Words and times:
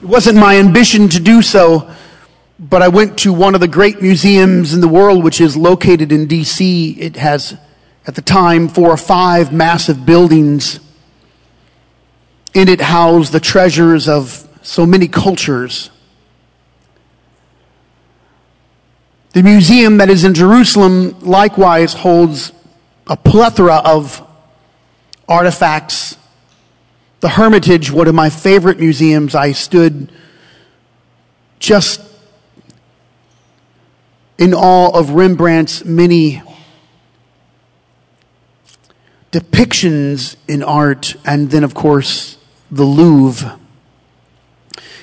It 0.00 0.06
wasn't 0.06 0.38
my 0.38 0.58
ambition 0.58 1.08
to 1.08 1.18
do 1.18 1.42
so, 1.42 1.90
but 2.56 2.82
I 2.82 2.88
went 2.88 3.18
to 3.18 3.32
one 3.32 3.56
of 3.56 3.60
the 3.60 3.66
great 3.66 4.00
museums 4.00 4.72
in 4.72 4.80
the 4.80 4.86
world, 4.86 5.24
which 5.24 5.40
is 5.40 5.56
located 5.56 6.12
in 6.12 6.28
DC. 6.28 6.96
It 6.96 7.16
has, 7.16 7.56
at 8.06 8.14
the 8.14 8.22
time, 8.22 8.68
four 8.68 8.90
or 8.90 8.96
five 8.96 9.52
massive 9.52 10.06
buildings. 10.06 10.78
In 12.54 12.68
it 12.68 12.80
housed 12.80 13.32
the 13.32 13.40
treasures 13.40 14.08
of 14.08 14.46
so 14.62 14.86
many 14.86 15.08
cultures. 15.08 15.90
The 19.32 19.42
museum 19.42 19.96
that 19.96 20.10
is 20.10 20.22
in 20.22 20.32
Jerusalem 20.32 21.18
likewise 21.20 21.92
holds 21.92 22.52
a 23.08 23.16
plethora 23.16 23.76
of 23.84 24.24
artifacts. 25.28 26.16
The 27.20 27.30
Hermitage, 27.30 27.90
one 27.90 28.06
of 28.06 28.14
my 28.14 28.30
favorite 28.30 28.78
museums, 28.78 29.34
I 29.34 29.50
stood 29.50 30.12
just 31.58 32.00
in 34.38 34.54
awe 34.54 34.96
of 34.96 35.10
Rembrandt's 35.10 35.84
many 35.84 36.42
depictions 39.32 40.36
in 40.46 40.62
art, 40.62 41.16
and 41.24 41.50
then, 41.50 41.64
of 41.64 41.74
course, 41.74 42.38
the 42.70 42.84
Louvre. 42.84 43.58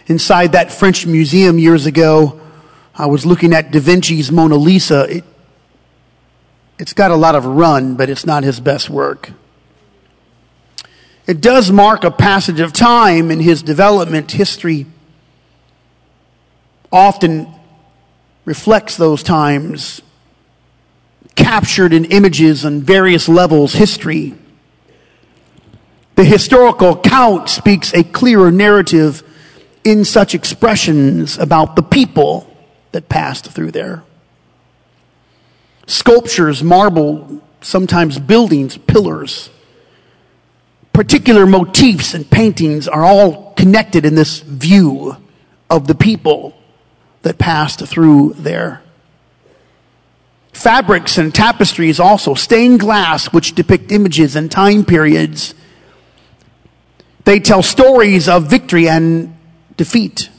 Inside 0.08 0.53
that 0.53 0.72
French 0.72 1.05
museum 1.05 1.59
years 1.59 1.86
ago, 1.86 2.39
I 2.95 3.08
was 3.08 3.25
looking 3.25 3.53
at 3.53 3.72
Da 3.72 3.80
Vinci's 3.80 4.31
Mona 4.31 4.55
Lisa. 4.55 5.17
It, 5.17 5.23
it's 6.80 6.94
got 6.94 7.11
a 7.11 7.16
lot 7.16 7.36
of 7.36 7.45
run, 7.45 7.95
but 7.95 8.09
it's 8.09 8.25
not 8.25 8.44
his 8.44 8.61
best 8.61 8.89
work. 8.89 9.31
It 11.27 11.41
does 11.41 11.71
mark 11.71 12.03
a 12.03 12.11
passage 12.11 12.59
of 12.59 12.71
time 12.71 13.31
in 13.31 13.39
his 13.39 13.63
development 13.63 14.31
history. 14.31 14.85
Often 16.91 17.47
reflects 18.45 18.95
those 18.95 19.23
times, 19.23 20.02
captured 21.35 21.94
in 21.94 22.05
images 22.05 22.63
on 22.63 22.81
various 22.81 23.27
levels, 23.27 23.73
history. 23.73 24.35
The 26.13 26.23
historical 26.23 26.91
account 26.91 27.50
speaks 27.50 27.94
a 27.94 28.03
clearer 28.03 28.52
narrative 28.52 29.23
in 29.83 30.05
such 30.05 30.35
expressions 30.35 31.38
about 31.39 31.75
the 31.75 31.83
people 31.83 32.50
that 32.91 33.09
passed 33.09 33.52
through 33.52 33.72
there. 33.72 34.03
Sculptures, 35.88 36.63
marble, 36.63 37.41
sometimes 37.61 38.19
buildings, 38.19 38.78
pillars, 38.78 39.50
particular 40.95 41.45
motifs 41.45 42.13
and 42.13 42.27
paintings 42.31 42.88
are 42.88 43.03
all 43.03 43.51
connected 43.51 44.05
in 44.05 44.15
this 44.15 44.39
view 44.39 45.17
of 45.69 45.88
the 45.88 45.93
people 45.93 46.57
that 47.21 47.38
passed 47.38 47.85
through 47.85 48.33
there. 48.38 48.81
Fabrics 50.53 51.17
and 51.17 51.35
tapestries 51.35 51.99
also, 51.99 52.33
stained 52.33 52.79
glass, 52.79 53.33
which 53.33 53.55
depict 53.55 53.91
images 53.91 54.38
and 54.38 54.49
time 54.49 54.85
periods. 54.85 55.53
They 57.25 57.41
tell 57.41 57.61
stories 57.61 58.29
of 58.29 58.49
victory 58.49 58.88
and 58.88 59.38
defeat. 59.75 60.29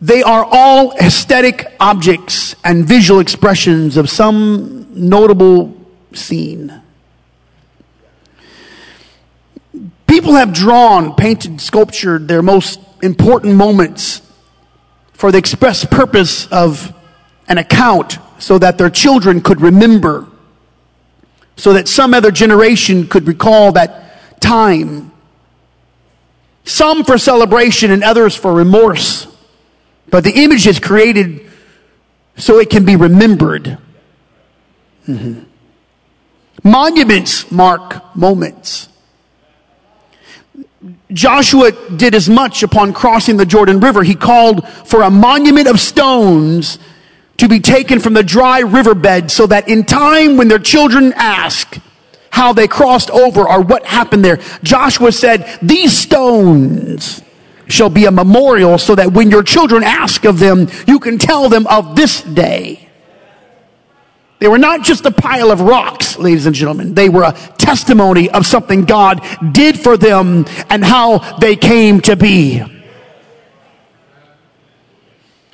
They 0.00 0.24
are 0.24 0.44
all 0.44 0.90
aesthetic 0.96 1.72
objects 1.78 2.56
and 2.64 2.84
visual 2.84 3.20
expressions 3.20 3.96
of 3.96 4.10
some 4.10 4.88
notable 4.90 5.72
scene. 6.12 6.82
People 10.26 10.38
have 10.38 10.52
drawn, 10.52 11.14
painted, 11.14 11.60
sculptured 11.60 12.26
their 12.26 12.42
most 12.42 12.80
important 13.00 13.54
moments 13.54 14.20
for 15.12 15.30
the 15.30 15.38
express 15.38 15.84
purpose 15.84 16.48
of 16.48 16.92
an 17.46 17.58
account 17.58 18.18
so 18.40 18.58
that 18.58 18.76
their 18.76 18.90
children 18.90 19.40
could 19.40 19.60
remember, 19.60 20.26
so 21.56 21.74
that 21.74 21.86
some 21.86 22.12
other 22.12 22.32
generation 22.32 23.06
could 23.06 23.28
recall 23.28 23.70
that 23.70 24.40
time. 24.40 25.12
Some 26.64 27.04
for 27.04 27.18
celebration 27.18 27.92
and 27.92 28.02
others 28.02 28.34
for 28.34 28.52
remorse. 28.52 29.28
But 30.10 30.24
the 30.24 30.32
image 30.42 30.66
is 30.66 30.80
created 30.80 31.48
so 32.36 32.58
it 32.58 32.68
can 32.68 32.84
be 32.84 32.96
remembered. 32.96 33.78
Mm-hmm. 35.06 35.44
Monuments 36.64 37.52
mark 37.52 38.16
moments. 38.16 38.88
Joshua 41.12 41.72
did 41.96 42.14
as 42.14 42.28
much 42.28 42.62
upon 42.62 42.92
crossing 42.92 43.36
the 43.36 43.46
Jordan 43.46 43.80
River. 43.80 44.02
He 44.02 44.14
called 44.14 44.68
for 44.68 45.02
a 45.02 45.10
monument 45.10 45.68
of 45.68 45.80
stones 45.80 46.78
to 47.38 47.48
be 47.48 47.60
taken 47.60 48.00
from 48.00 48.14
the 48.14 48.22
dry 48.22 48.60
riverbed 48.60 49.30
so 49.30 49.46
that 49.46 49.68
in 49.68 49.84
time 49.84 50.36
when 50.36 50.48
their 50.48 50.58
children 50.58 51.12
ask 51.16 51.78
how 52.30 52.52
they 52.52 52.68
crossed 52.68 53.10
over 53.10 53.48
or 53.48 53.62
what 53.62 53.84
happened 53.86 54.24
there, 54.24 54.38
Joshua 54.62 55.12
said, 55.12 55.58
these 55.62 55.96
stones 55.96 57.22
shall 57.68 57.90
be 57.90 58.04
a 58.04 58.10
memorial 58.10 58.78
so 58.78 58.94
that 58.94 59.12
when 59.12 59.30
your 59.30 59.42
children 59.42 59.82
ask 59.82 60.24
of 60.24 60.38
them, 60.38 60.68
you 60.86 60.98
can 60.98 61.18
tell 61.18 61.48
them 61.48 61.66
of 61.66 61.96
this 61.96 62.22
day. 62.22 62.85
They 64.38 64.48
were 64.48 64.58
not 64.58 64.82
just 64.82 65.06
a 65.06 65.10
pile 65.10 65.50
of 65.50 65.60
rocks, 65.60 66.18
ladies 66.18 66.46
and 66.46 66.54
gentlemen. 66.54 66.94
They 66.94 67.08
were 67.08 67.22
a 67.22 67.32
testimony 67.58 68.30
of 68.30 68.46
something 68.46 68.84
God 68.84 69.26
did 69.52 69.78
for 69.78 69.96
them 69.96 70.44
and 70.68 70.84
how 70.84 71.38
they 71.38 71.56
came 71.56 72.00
to 72.02 72.16
be. 72.16 72.62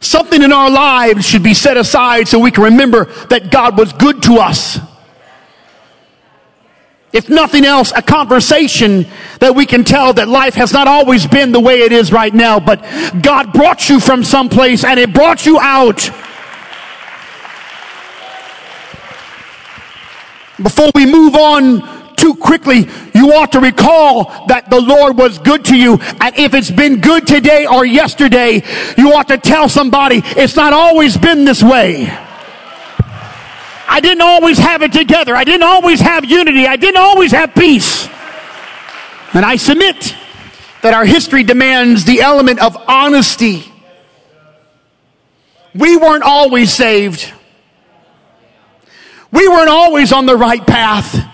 Something 0.00 0.42
in 0.42 0.52
our 0.52 0.68
lives 0.68 1.24
should 1.24 1.44
be 1.44 1.54
set 1.54 1.76
aside 1.76 2.26
so 2.26 2.40
we 2.40 2.50
can 2.50 2.64
remember 2.64 3.04
that 3.26 3.52
God 3.52 3.78
was 3.78 3.92
good 3.92 4.20
to 4.24 4.34
us 4.38 4.80
if 7.12 7.28
nothing 7.28 7.64
else, 7.64 7.92
a 7.94 8.02
conversation 8.02 9.06
that 9.40 9.54
we 9.54 9.66
can 9.66 9.84
tell 9.84 10.14
that 10.14 10.28
life 10.28 10.54
has 10.54 10.72
not 10.72 10.88
always 10.88 11.26
been 11.26 11.52
the 11.52 11.60
way 11.60 11.80
it 11.80 11.92
is 11.92 12.10
right 12.10 12.32
now, 12.32 12.58
but 12.58 12.80
God 13.22 13.52
brought 13.52 13.88
you 13.88 14.00
from 14.00 14.24
someplace 14.24 14.82
and 14.82 14.98
it 14.98 15.12
brought 15.12 15.44
you 15.44 15.60
out. 15.60 16.10
Before 20.62 20.90
we 20.94 21.06
move 21.06 21.34
on 21.34 22.16
too 22.16 22.34
quickly, 22.34 22.88
you 23.14 23.32
ought 23.32 23.52
to 23.52 23.60
recall 23.60 24.46
that 24.46 24.70
the 24.70 24.80
Lord 24.80 25.16
was 25.16 25.38
good 25.38 25.64
to 25.66 25.76
you. 25.76 25.98
And 26.20 26.36
if 26.38 26.54
it's 26.54 26.70
been 26.70 27.00
good 27.00 27.26
today 27.26 27.66
or 27.66 27.84
yesterday, 27.84 28.62
you 28.96 29.12
ought 29.12 29.28
to 29.28 29.38
tell 29.38 29.68
somebody 29.68 30.22
it's 30.24 30.56
not 30.56 30.72
always 30.72 31.16
been 31.16 31.44
this 31.44 31.62
way. 31.62 32.06
I 33.88 34.00
didn't 34.00 34.22
always 34.22 34.58
have 34.58 34.82
it 34.82 34.92
together. 34.92 35.34
I 35.34 35.44
didn't 35.44 35.64
always 35.64 36.00
have 36.00 36.24
unity. 36.24 36.66
I 36.66 36.76
didn't 36.76 37.00
always 37.00 37.32
have 37.32 37.54
peace. 37.54 38.06
And 39.34 39.44
I 39.44 39.56
submit 39.56 40.14
that 40.82 40.94
our 40.94 41.04
history 41.04 41.42
demands 41.42 42.04
the 42.04 42.20
element 42.20 42.60
of 42.60 42.76
honesty. 42.88 43.64
We 45.74 45.96
weren't 45.96 46.22
always 46.22 46.72
saved. 46.72 47.32
We 49.32 49.48
weren't 49.48 49.70
always 49.70 50.12
on 50.12 50.26
the 50.26 50.36
right 50.36 50.64
path. 50.66 51.28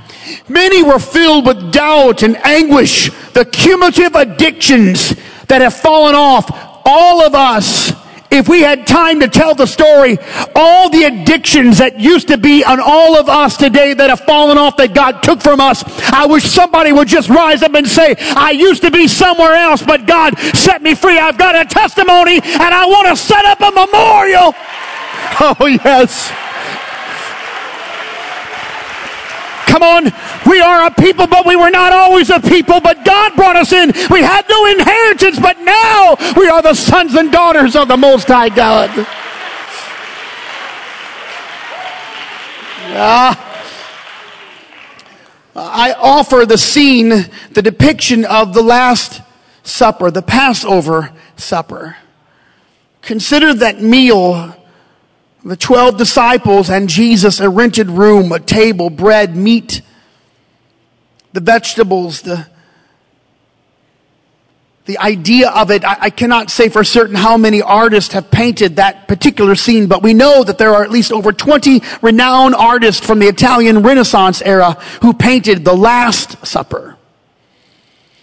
Many 0.48 0.82
were 0.82 0.98
filled 0.98 1.46
with 1.46 1.72
doubt 1.72 2.22
and 2.22 2.36
anguish, 2.44 3.10
the 3.32 3.44
cumulative 3.44 4.14
addictions 4.14 5.14
that 5.48 5.60
have 5.60 5.74
fallen 5.74 6.14
off. 6.14 6.50
All 6.86 7.22
of 7.22 7.34
us 7.34 7.92
if 8.30 8.48
we 8.48 8.60
had 8.60 8.86
time 8.86 9.20
to 9.20 9.28
tell 9.28 9.54
the 9.54 9.66
story, 9.66 10.18
all 10.54 10.90
the 10.90 11.04
addictions 11.04 11.78
that 11.78 11.98
used 11.98 12.28
to 12.28 12.36
be 12.36 12.62
on 12.62 12.78
all 12.78 13.16
of 13.16 13.28
us 13.28 13.56
today 13.56 13.94
that 13.94 14.10
have 14.10 14.20
fallen 14.20 14.58
off 14.58 14.76
that 14.76 14.94
God 14.94 15.22
took 15.22 15.40
from 15.40 15.60
us, 15.60 15.82
I 16.12 16.26
wish 16.26 16.44
somebody 16.44 16.92
would 16.92 17.08
just 17.08 17.30
rise 17.30 17.62
up 17.62 17.74
and 17.74 17.88
say, 17.88 18.16
I 18.18 18.50
used 18.50 18.82
to 18.82 18.90
be 18.90 19.08
somewhere 19.08 19.54
else, 19.54 19.82
but 19.82 20.06
God 20.06 20.38
set 20.38 20.82
me 20.82 20.94
free. 20.94 21.18
I've 21.18 21.38
got 21.38 21.56
a 21.56 21.64
testimony 21.64 22.34
and 22.34 22.44
I 22.44 22.86
want 22.86 23.08
to 23.08 23.16
set 23.16 23.44
up 23.44 23.60
a 23.60 23.70
memorial. 23.70 24.54
Oh, 25.40 25.66
yes. 25.66 26.32
Come 29.68 29.82
on. 29.82 30.04
We 30.46 30.60
are 30.60 30.86
a 30.86 30.90
people, 30.90 31.26
but 31.26 31.46
we 31.46 31.54
were 31.54 31.70
not 31.70 31.92
always 31.92 32.30
a 32.30 32.40
people, 32.40 32.80
but 32.80 33.04
God 33.04 33.36
brought 33.36 33.56
us 33.56 33.72
in. 33.72 33.92
We 34.10 34.22
had 34.22 34.48
no 34.48 34.66
inheritance, 34.66 35.38
but 35.38 35.60
now 35.60 36.16
we 36.36 36.48
are 36.48 36.62
the 36.62 36.74
sons 36.74 37.14
and 37.14 37.30
daughters 37.30 37.76
of 37.76 37.86
the 37.86 37.96
Most 37.96 38.28
High 38.28 38.48
God. 38.48 38.90
Ah. 43.00 43.44
I 45.54 45.92
offer 45.98 46.46
the 46.46 46.56
scene, 46.56 47.10
the 47.50 47.62
depiction 47.62 48.24
of 48.24 48.54
the 48.54 48.62
Last 48.62 49.20
Supper, 49.64 50.10
the 50.10 50.22
Passover 50.22 51.10
supper. 51.36 51.96
Consider 53.02 53.54
that 53.54 53.80
meal 53.80 54.54
the 55.48 55.56
12 55.56 55.96
disciples 55.96 56.68
and 56.68 56.88
Jesus, 56.88 57.40
a 57.40 57.48
rented 57.48 57.88
room, 57.88 58.32
a 58.32 58.38
table, 58.38 58.90
bread, 58.90 59.34
meat, 59.34 59.80
the 61.32 61.40
vegetables, 61.40 62.20
the, 62.20 62.46
the 64.84 64.98
idea 64.98 65.48
of 65.50 65.70
it, 65.70 65.84
I, 65.84 65.96
I, 66.00 66.10
cannot 66.10 66.50
say 66.50 66.68
for 66.68 66.84
certain 66.84 67.14
how 67.14 67.38
many 67.38 67.62
artists 67.62 68.12
have 68.12 68.30
painted 68.30 68.76
that 68.76 69.08
particular 69.08 69.54
scene, 69.54 69.86
but 69.86 70.02
we 70.02 70.12
know 70.12 70.44
that 70.44 70.58
there 70.58 70.74
are 70.74 70.84
at 70.84 70.90
least 70.90 71.12
over 71.12 71.32
20 71.32 71.80
renowned 72.02 72.54
artists 72.54 73.04
from 73.04 73.18
the 73.18 73.26
Italian 73.26 73.82
Renaissance 73.82 74.42
era 74.42 74.72
who 75.00 75.14
painted 75.14 75.64
the 75.64 75.74
Last 75.74 76.46
Supper. 76.46 76.96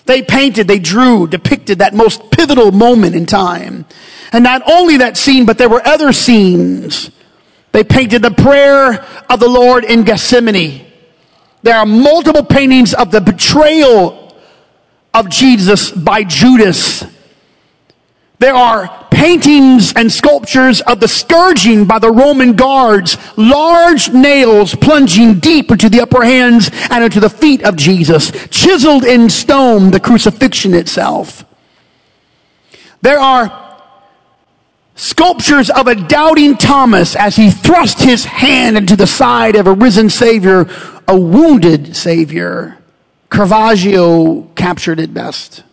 They 0.05 0.21
painted, 0.21 0.67
they 0.67 0.79
drew, 0.79 1.25
depicted 1.25 1.79
that 1.79 1.95
most 1.95 2.29
pivotal 2.29 2.71
moment 2.71 3.15
in 3.15 3.25
time. 3.25 3.85
And 4.31 4.43
not 4.43 4.61
only 4.69 4.97
that 4.97 5.17
scene, 5.17 5.45
but 5.45 5.57
there 5.57 5.69
were 5.69 5.85
other 5.85 6.13
scenes. 6.13 7.09
They 7.75 7.83
painted 7.83 8.21
the 8.21 8.31
prayer 8.31 9.05
of 9.29 9.41
the 9.41 9.49
Lord 9.49 9.83
in 9.83 10.03
Gethsemane. 10.03 10.85
There 11.61 11.75
are 11.75 11.85
multiple 11.85 12.45
paintings 12.45 12.93
of 12.93 13.11
the 13.11 13.19
betrayal 13.19 14.33
of 15.13 15.27
Jesus 15.27 15.91
by 15.91 16.23
Judas. 16.23 17.03
There 18.39 18.55
are 18.55 19.07
paintings 19.11 19.91
and 19.93 20.09
sculptures 20.09 20.79
of 20.79 21.01
the 21.01 21.09
scourging 21.09 21.83
by 21.83 21.99
the 21.99 22.09
Roman 22.09 22.53
guards, 22.53 23.17
large 23.35 24.07
nails 24.07 24.73
plunging 24.73 25.41
deep 25.41 25.69
into 25.69 25.89
the 25.89 25.99
upper 25.99 26.23
hands 26.23 26.69
and 26.89 27.03
into 27.03 27.19
the 27.19 27.29
feet 27.29 27.63
of 27.63 27.75
Jesus, 27.75 28.31
chiseled 28.51 29.03
in 29.03 29.29
stone, 29.29 29.91
the 29.91 29.99
crucifixion 29.99 30.73
itself. 30.73 31.43
There 33.01 33.19
are 33.19 33.64
sculptures 34.95 35.69
of 35.69 35.87
a 35.87 35.95
doubting 35.95 36.57
Thomas 36.57 37.15
as 37.15 37.35
he 37.35 37.51
thrust 37.51 37.99
his 37.99 38.25
hand 38.25 38.77
into 38.77 38.95
the 38.95 39.07
side 39.07 39.55
of 39.55 39.67
a 39.67 39.73
risen 39.73 40.09
Savior, 40.09 40.67
a 41.07 41.17
wounded 41.17 41.95
Savior. 41.95 42.77
Caravaggio 43.29 44.43
captured 44.55 44.99
it 44.99 45.13
best. 45.13 45.63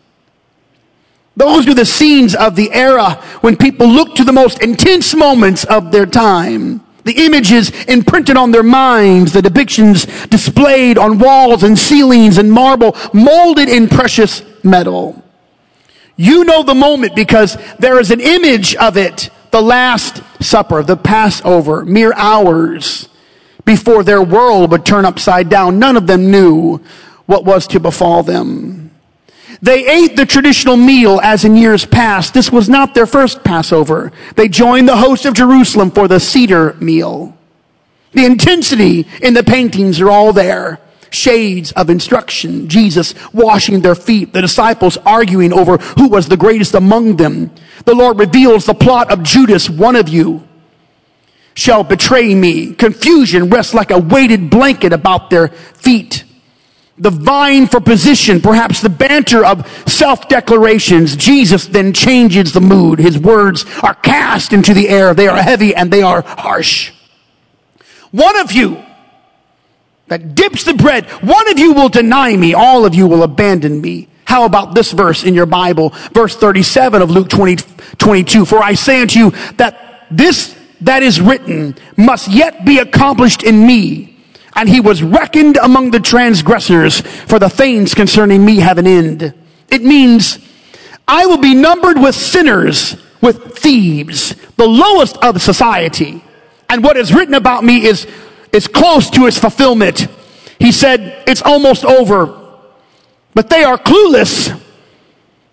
Those 1.36 1.66
are 1.66 1.74
the 1.74 1.86
scenes 1.86 2.34
of 2.34 2.56
the 2.56 2.70
era 2.72 3.14
when 3.40 3.56
people 3.56 3.88
look 3.88 4.16
to 4.16 4.24
the 4.24 4.32
most 4.32 4.62
intense 4.62 5.14
moments 5.14 5.64
of 5.64 5.90
their 5.90 6.04
time. 6.04 6.84
The 7.04 7.24
images 7.24 7.70
imprinted 7.86 8.36
on 8.36 8.50
their 8.50 8.62
minds, 8.62 9.32
the 9.32 9.40
depictions 9.40 10.28
displayed 10.28 10.98
on 10.98 11.18
walls 11.18 11.62
and 11.62 11.76
ceilings 11.76 12.38
and 12.38 12.52
marble, 12.52 12.96
molded 13.12 13.68
in 13.68 13.88
precious 13.88 14.42
metal. 14.62 15.22
You 16.16 16.44
know 16.44 16.62
the 16.62 16.74
moment 16.74 17.14
because 17.14 17.56
there 17.78 17.98
is 17.98 18.10
an 18.10 18.20
image 18.20 18.74
of 18.76 18.96
it, 18.96 19.30
the 19.50 19.62
Last 19.62 20.22
Supper, 20.42 20.82
the 20.82 20.96
Passover, 20.96 21.84
mere 21.84 22.12
hours 22.14 23.08
before 23.64 24.02
their 24.02 24.22
world 24.22 24.70
would 24.70 24.84
turn 24.84 25.04
upside 25.04 25.48
down. 25.48 25.78
None 25.78 25.96
of 25.96 26.06
them 26.06 26.30
knew 26.30 26.78
what 27.26 27.44
was 27.44 27.66
to 27.68 27.80
befall 27.80 28.22
them. 28.22 28.90
They 29.62 29.86
ate 29.86 30.16
the 30.16 30.26
traditional 30.26 30.76
meal 30.76 31.20
as 31.22 31.44
in 31.44 31.56
years 31.56 31.86
past. 31.86 32.34
This 32.34 32.50
was 32.50 32.68
not 32.68 32.94
their 32.94 33.06
first 33.06 33.44
Passover. 33.44 34.10
They 34.34 34.48
joined 34.48 34.88
the 34.88 34.96
host 34.96 35.24
of 35.24 35.34
Jerusalem 35.34 35.92
for 35.92 36.08
the 36.08 36.18
Seder 36.18 36.74
meal. 36.80 37.36
The 38.12 38.26
intensity 38.26 39.06
in 39.22 39.34
the 39.34 39.44
paintings 39.44 40.00
are 40.00 40.10
all 40.10 40.32
there. 40.32 40.80
Shades 41.12 41.72
of 41.72 41.90
instruction. 41.90 42.68
Jesus 42.68 43.14
washing 43.32 43.80
their 43.80 43.94
feet. 43.94 44.32
The 44.32 44.40
disciples 44.40 44.96
arguing 44.98 45.52
over 45.52 45.76
who 45.78 46.08
was 46.08 46.28
the 46.28 46.36
greatest 46.36 46.74
among 46.74 47.16
them. 47.16 47.50
The 47.84 47.94
Lord 47.94 48.18
reveals 48.18 48.66
the 48.66 48.74
plot 48.74 49.12
of 49.12 49.22
Judas, 49.22 49.68
one 49.70 49.96
of 49.96 50.08
you 50.08 50.46
shall 51.54 51.84
betray 51.84 52.34
me. 52.34 52.72
Confusion 52.74 53.50
rests 53.50 53.74
like 53.74 53.90
a 53.90 53.98
weighted 53.98 54.48
blanket 54.48 54.92
about 54.92 55.28
their 55.28 55.48
feet 55.48 56.24
the 56.98 57.10
vine 57.10 57.66
for 57.66 57.80
position, 57.80 58.40
perhaps 58.40 58.80
the 58.80 58.88
banter 58.88 59.44
of 59.44 59.66
self 59.88 60.28
declarations, 60.28 61.16
Jesus 61.16 61.66
then 61.66 61.92
changes 61.92 62.52
the 62.52 62.60
mood. 62.60 62.98
His 62.98 63.18
words 63.18 63.64
are 63.82 63.94
cast 63.94 64.52
into 64.52 64.74
the 64.74 64.88
air. 64.88 65.14
They 65.14 65.26
are 65.26 65.40
heavy 65.40 65.74
and 65.74 65.90
they 65.90 66.02
are 66.02 66.22
harsh. 66.22 66.92
One 68.10 68.38
of 68.38 68.52
you 68.52 68.82
that 70.12 70.34
dips 70.34 70.64
the 70.64 70.74
bread, 70.74 71.06
one 71.22 71.50
of 71.50 71.58
you 71.58 71.72
will 71.72 71.88
deny 71.88 72.36
me, 72.36 72.54
all 72.54 72.84
of 72.84 72.94
you 72.94 73.06
will 73.06 73.22
abandon 73.22 73.80
me. 73.80 74.08
How 74.24 74.44
about 74.44 74.74
this 74.74 74.92
verse 74.92 75.24
in 75.24 75.34
your 75.34 75.46
Bible? 75.46 75.90
Verse 76.12 76.36
37 76.36 77.02
of 77.02 77.10
Luke 77.10 77.28
20, 77.28 77.56
22. 77.98 78.44
For 78.44 78.62
I 78.62 78.74
say 78.74 79.00
unto 79.02 79.18
you 79.18 79.30
that 79.56 80.06
this 80.10 80.56
that 80.82 81.02
is 81.02 81.20
written 81.20 81.76
must 81.96 82.28
yet 82.28 82.64
be 82.64 82.78
accomplished 82.78 83.42
in 83.42 83.66
me 83.66 84.12
and 84.54 84.68
he 84.68 84.80
was 84.80 85.02
reckoned 85.02 85.56
among 85.56 85.90
the 85.90 86.00
transgressors, 86.00 87.00
for 87.00 87.38
the 87.38 87.48
things 87.48 87.94
concerning 87.94 88.44
me 88.44 88.58
have 88.58 88.78
an 88.78 88.86
end. 88.86 89.32
It 89.70 89.82
means, 89.82 90.38
I 91.08 91.26
will 91.26 91.38
be 91.38 91.54
numbered 91.54 91.98
with 91.98 92.14
sinners, 92.14 92.96
with 93.22 93.58
thieves, 93.58 94.34
the 94.56 94.68
lowest 94.68 95.16
of 95.18 95.40
society. 95.40 96.22
And 96.68 96.84
what 96.84 96.96
is 96.96 97.14
written 97.14 97.34
about 97.34 97.64
me 97.64 97.86
is, 97.86 98.06
is 98.52 98.68
close 98.68 99.10
to 99.10 99.26
its 99.26 99.38
fulfillment. 99.38 100.08
He 100.58 100.72
said, 100.72 101.24
it's 101.26 101.42
almost 101.42 101.84
over. 101.84 102.38
But 103.34 103.48
they 103.48 103.64
are 103.64 103.78
clueless 103.78 104.60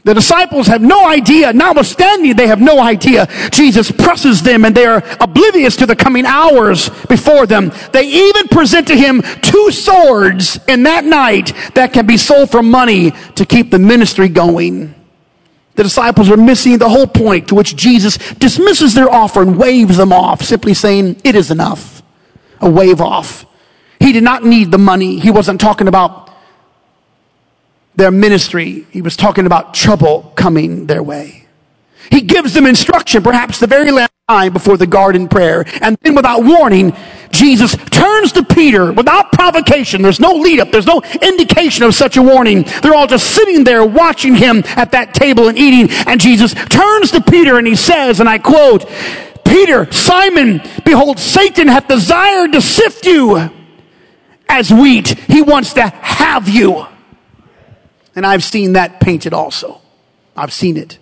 the 0.06 0.14
disciples 0.14 0.68
have 0.68 0.82
no 0.82 1.08
idea, 1.08 1.52
notwithstanding 1.52 2.36
they 2.36 2.48
have 2.48 2.62
no 2.62 2.80
idea. 2.80 3.28
Jesus 3.52 3.92
presses 3.92 4.42
them 4.42 4.64
and 4.64 4.74
they 4.74 4.86
are 4.86 5.04
oblivious 5.20 5.76
to 5.76 5.86
the 5.86 5.96
coming 5.96 6.26
hours 6.26 6.90
before 7.10 7.46
them. 7.46 7.72
They 7.92 8.08
even 8.08 8.48
present 8.48 8.88
to 8.88 8.96
him 8.96 9.22
two 9.42 9.72
swords 9.72 10.58
in 10.68 10.84
that 10.84 11.04
night 11.04 11.54
that 11.76 11.92
can 11.92 12.08
be 12.08 12.16
sold 12.16 12.50
for 12.50 12.64
money 12.64 13.12
to 13.36 13.46
keep 13.46 13.72
the 13.72 13.80
ministry 13.80 14.30
going. 14.30 14.96
The 15.76 15.84
disciples 15.84 16.32
are 16.32 16.38
missing 16.38 16.78
the 16.78 16.90
whole 16.90 17.08
point 17.08 17.50
to 17.50 17.56
which 17.56 17.76
Jesus 17.76 18.18
dismisses 18.36 18.94
their 18.94 19.12
offer 19.12 19.42
and 19.42 19.58
waves 19.58 19.98
them 19.98 20.12
off, 20.12 20.42
simply 20.42 20.74
saying, 20.74 21.22
It 21.24 21.36
is 21.36 21.52
enough. 21.52 21.99
A 22.62 22.70
wave 22.70 23.02
off. 23.02 23.46
He 24.00 24.12
did 24.12 24.24
not 24.24 24.44
need 24.44 24.72
the 24.72 24.78
money. 24.78 25.20
He 25.20 25.32
wasn't 25.32 25.60
talking 25.60 25.88
about 25.88 26.32
their 27.96 28.12
ministry. 28.12 28.86
He 28.92 29.02
was 29.02 29.16
talking 29.16 29.46
about 29.46 29.74
trouble 29.74 30.32
coming 30.36 30.88
their 30.88 31.04
way. 31.04 31.46
He 32.10 32.22
gives 32.22 32.54
them 32.54 32.66
instruction, 32.66 33.22
perhaps 33.22 33.60
the 33.60 33.68
very 33.68 33.92
last 33.92 34.12
time 34.28 34.54
before 34.54 34.78
the 34.78 34.88
garden 34.88 35.28
prayer. 35.28 35.66
And 35.82 35.98
then 36.02 36.16
without 36.16 36.44
warning, 36.44 36.96
Jesus 37.32 37.76
turns 37.92 38.32
to 38.32 38.44
Peter 38.44 38.92
without 38.92 39.32
provocation. 39.32 40.02
There's 40.02 40.20
no 40.20 40.34
lead 40.34 40.60
up. 40.60 40.72
There's 40.72 40.86
no 40.86 41.02
indication 41.22 41.84
of 41.84 41.94
such 41.94 42.18
a 42.18 42.22
warning. 42.22 42.64
They're 42.82 42.96
all 42.96 43.08
just 43.08 43.36
sitting 43.36 43.64
there 43.64 43.86
watching 43.86 44.34
him 44.34 44.64
at 44.66 44.92
that 44.92 45.14
table 45.14 45.50
and 45.50 45.58
eating. 45.58 45.96
And 46.08 46.20
Jesus 46.20 46.54
turns 46.54 47.12
to 47.12 47.22
Peter 47.22 47.58
and 47.58 47.68
he 47.68 47.76
says, 47.76 48.20
and 48.20 48.30
I 48.30 48.40
quote, 48.40 48.90
Peter, 49.50 49.92
Simon, 49.92 50.62
behold, 50.86 51.20
Satan 51.20 51.68
hath 51.68 51.88
desired 51.88 52.54
to 52.54 52.62
sift 52.62 53.06
you 53.06 53.50
as 54.48 54.72
wheat. 54.72 55.08
He 55.08 55.42
wants 55.42 55.74
to 55.74 55.88
have 55.88 56.48
you. 56.48 56.86
And 58.16 58.26
I've 58.26 58.44
seen 58.44 58.74
that 58.74 59.00
painted 59.00 59.34
also. 59.34 59.82
I've 60.36 60.54
seen 60.54 60.78
it. 60.78 61.00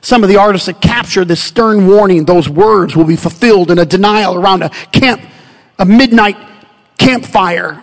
Some 0.00 0.22
of 0.22 0.28
the 0.28 0.36
artists 0.36 0.66
that 0.66 0.80
capture 0.80 1.24
this 1.24 1.42
stern 1.42 1.86
warning, 1.86 2.24
those 2.24 2.48
words 2.48 2.96
will 2.96 3.04
be 3.04 3.16
fulfilled 3.16 3.70
in 3.70 3.78
a 3.78 3.84
denial 3.84 4.34
around 4.34 4.62
a 4.62 4.70
camp, 4.70 5.20
a 5.78 5.84
midnight 5.84 6.36
campfire. 6.96 7.82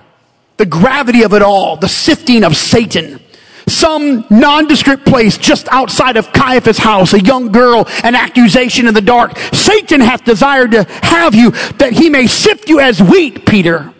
The 0.57 0.65
gravity 0.65 1.23
of 1.23 1.33
it 1.33 1.41
all, 1.41 1.77
the 1.77 1.89
sifting 1.89 2.43
of 2.43 2.55
Satan. 2.55 3.19
Some 3.67 4.25
nondescript 4.29 5.05
place 5.05 5.37
just 5.37 5.67
outside 5.69 6.17
of 6.17 6.31
Caiaphas' 6.31 6.77
house, 6.77 7.13
a 7.13 7.21
young 7.21 7.51
girl, 7.51 7.87
an 8.03 8.15
accusation 8.15 8.87
in 8.87 8.93
the 8.93 9.01
dark. 9.01 9.37
Satan 9.53 10.01
hath 10.01 10.23
desired 10.23 10.71
to 10.71 10.83
have 10.83 11.33
you 11.33 11.51
that 11.79 11.93
he 11.93 12.09
may 12.09 12.27
sift 12.27 12.69
you 12.69 12.79
as 12.79 13.01
wheat, 13.01 13.45
Peter. 13.45 13.91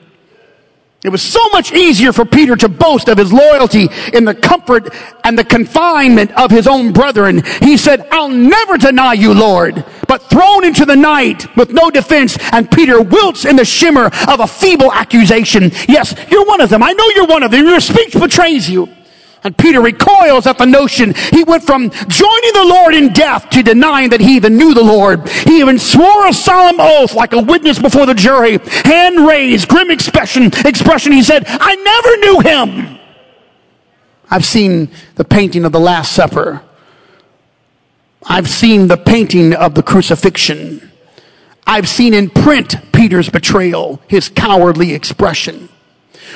It 1.06 1.10
was 1.10 1.22
so 1.22 1.50
much 1.50 1.72
easier 1.72 2.12
for 2.12 2.26
Peter 2.26 2.56
to 2.56 2.68
boast 2.68 3.10
of 3.10 3.20
his 3.20 3.32
loyalty 3.32 3.90
in 4.14 4.26
the 4.26 4.34
comfort 4.34 4.92
and 5.24 5.38
the 5.38 5.44
confinement 5.44 6.32
of 6.32 6.50
his 6.50 6.66
own 6.66 6.94
brethren. 6.94 7.44
He 7.62 7.78
said, 7.78 8.08
I'll 8.12 8.28
never 8.28 8.76
deny 8.76 9.14
you, 9.14 9.32
Lord. 9.32 9.86
But 10.08 10.24
thrown 10.24 10.64
into 10.66 10.84
the 10.84 10.96
night 10.96 11.56
with 11.56 11.72
no 11.72 11.92
defense, 11.92 12.40
and 12.52 12.72
Peter 12.72 13.04
wilts 13.04 13.46
in 13.46 13.56
the 13.56 13.66
shimmer 13.66 14.10
of 14.28 14.40
a 14.40 14.48
feeble 14.48 14.92
accusation. 14.92 15.70
Yes, 15.88 16.16
you're 16.32 16.46
one 16.46 16.60
of 16.60 16.70
them. 16.70 16.82
I 16.82 16.94
know 16.94 17.08
you're 17.10 17.28
one 17.28 17.44
of 17.44 17.52
them. 17.52 17.68
Your 17.68 17.82
speech 17.82 18.14
betrays 18.14 18.68
you. 18.68 18.90
And 19.46 19.56
Peter 19.56 19.80
recoils 19.80 20.48
at 20.48 20.58
the 20.58 20.66
notion. 20.66 21.14
He 21.14 21.44
went 21.44 21.64
from 21.64 21.92
joining 21.92 22.54
the 22.54 22.66
Lord 22.66 22.96
in 22.96 23.14
death 23.14 23.48
to 23.52 23.62
denying 23.62 24.10
that 24.10 24.20
he 24.20 24.36
even 24.38 24.58
knew 24.58 24.74
the 24.74 24.84
Lord. 24.84 25.30
He 25.30 25.60
even 25.60 25.78
swore 25.78 26.28
a 26.28 26.34
solemn 26.34 26.80
oath 26.80 27.14
like 27.14 27.34
a 27.34 27.42
witness 27.42 27.78
before 27.78 28.08
the 28.08 28.16
jury. 28.16 28.58
Hand 28.84 29.28
raised, 29.28 29.68
grim 29.68 29.92
expression, 29.92 30.46
expression. 30.66 31.12
He 31.12 31.22
said, 31.22 31.44
I 31.48 31.76
never 31.76 32.18
knew 32.18 32.40
him. 32.40 33.00
I've 34.32 34.46
seen 34.46 34.90
the 35.14 35.24
painting 35.24 35.64
of 35.64 35.72
the 35.72 35.80
Last 35.80 36.14
Supper. 36.14 36.64
I've 38.26 38.50
seen 38.50 38.88
the 38.88 38.98
painting 38.98 39.54
of 39.54 39.76
the 39.76 39.84
crucifixion. 39.84 40.92
I've 41.68 41.88
seen 41.88 42.16
in 42.16 42.32
print 42.32 42.78
Peter's 42.92 43.30
betrayal, 43.30 44.02
his 44.08 44.28
cowardly 44.28 44.96
expression. 44.96 45.70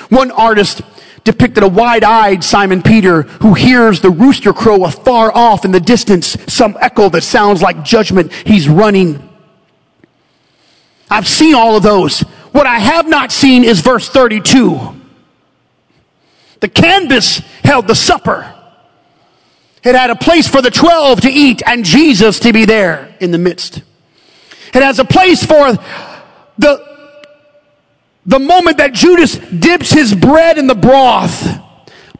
One 0.09 0.29
artist 0.29 0.83
depicted 1.23 1.63
a 1.63 1.67
wide 1.67 2.03
eyed 2.03 2.43
Simon 2.43 2.81
Peter 2.81 3.23
who 3.23 3.53
hears 3.53 4.01
the 4.01 4.09
rooster 4.09 4.53
crow 4.53 4.85
afar 4.85 5.31
off 5.33 5.65
in 5.65 5.71
the 5.71 5.79
distance, 5.79 6.38
some 6.47 6.77
echo 6.81 7.09
that 7.09 7.23
sounds 7.23 7.61
like 7.61 7.83
judgment. 7.83 8.31
He's 8.33 8.67
running. 8.67 9.27
I've 11.09 11.27
seen 11.27 11.55
all 11.55 11.75
of 11.75 11.83
those. 11.83 12.21
What 12.51 12.65
I 12.65 12.79
have 12.79 13.07
not 13.07 13.31
seen 13.31 13.63
is 13.63 13.81
verse 13.81 14.09
32. 14.09 14.95
The 16.59 16.67
canvas 16.67 17.38
held 17.63 17.88
the 17.88 17.95
supper. 17.95 18.53
It 19.83 19.95
had 19.95 20.09
a 20.09 20.15
place 20.15 20.47
for 20.47 20.61
the 20.61 20.71
12 20.71 21.21
to 21.21 21.29
eat 21.29 21.61
and 21.65 21.85
Jesus 21.85 22.39
to 22.41 22.51
be 22.51 22.65
there 22.65 23.15
in 23.19 23.31
the 23.31 23.38
midst. 23.38 23.81
It 24.73 24.83
has 24.83 24.99
a 24.99 25.05
place 25.05 25.45
for 25.45 25.73
the, 26.57 26.88
the 28.25 28.39
moment 28.39 28.77
that 28.77 28.93
Judas 28.93 29.38
dips 29.38 29.91
his 29.91 30.13
bread 30.13 30.57
in 30.57 30.67
the 30.67 30.75
broth. 30.75 31.59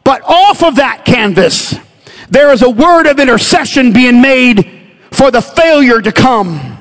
But 0.02 0.22
off 0.22 0.62
of 0.62 0.76
that 0.76 1.04
canvas, 1.04 1.74
there 2.30 2.52
is 2.52 2.62
a 2.62 2.70
word 2.70 3.06
of 3.06 3.18
intercession 3.18 3.92
being 3.92 4.20
made 4.22 4.88
for 5.10 5.30
the 5.30 5.42
failure 5.42 6.00
to 6.00 6.12
come. 6.12 6.78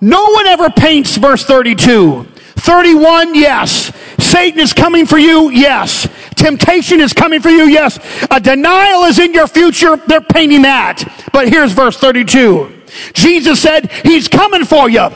No 0.00 0.30
one 0.30 0.46
ever 0.46 0.70
paints 0.70 1.16
verse 1.16 1.44
32. 1.44 2.26
31, 2.56 3.34
yes. 3.34 3.92
Satan 4.18 4.60
is 4.60 4.72
coming 4.72 5.06
for 5.06 5.18
you, 5.18 5.50
yes. 5.50 6.08
Temptation 6.36 7.00
is 7.00 7.12
coming 7.12 7.40
for 7.40 7.48
you, 7.48 7.64
yes. 7.64 7.98
A 8.30 8.38
denial 8.38 9.04
is 9.04 9.18
in 9.18 9.32
your 9.32 9.46
future, 9.46 9.96
they're 9.96 10.20
painting 10.20 10.62
that. 10.62 11.02
But 11.32 11.48
here's 11.48 11.72
verse 11.72 11.96
32. 11.96 12.82
Jesus 13.12 13.60
said, 13.60 13.90
He's 14.04 14.28
coming 14.28 14.64
for 14.64 14.90
you. 14.90 15.08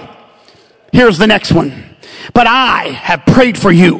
Here's 0.93 1.19
the 1.19 1.27
next 1.27 1.53
one. 1.53 1.94
But 2.33 2.47
I 2.47 2.89
have 2.89 3.27
prayed 3.27 3.59
for 3.59 3.71
you 3.71 3.99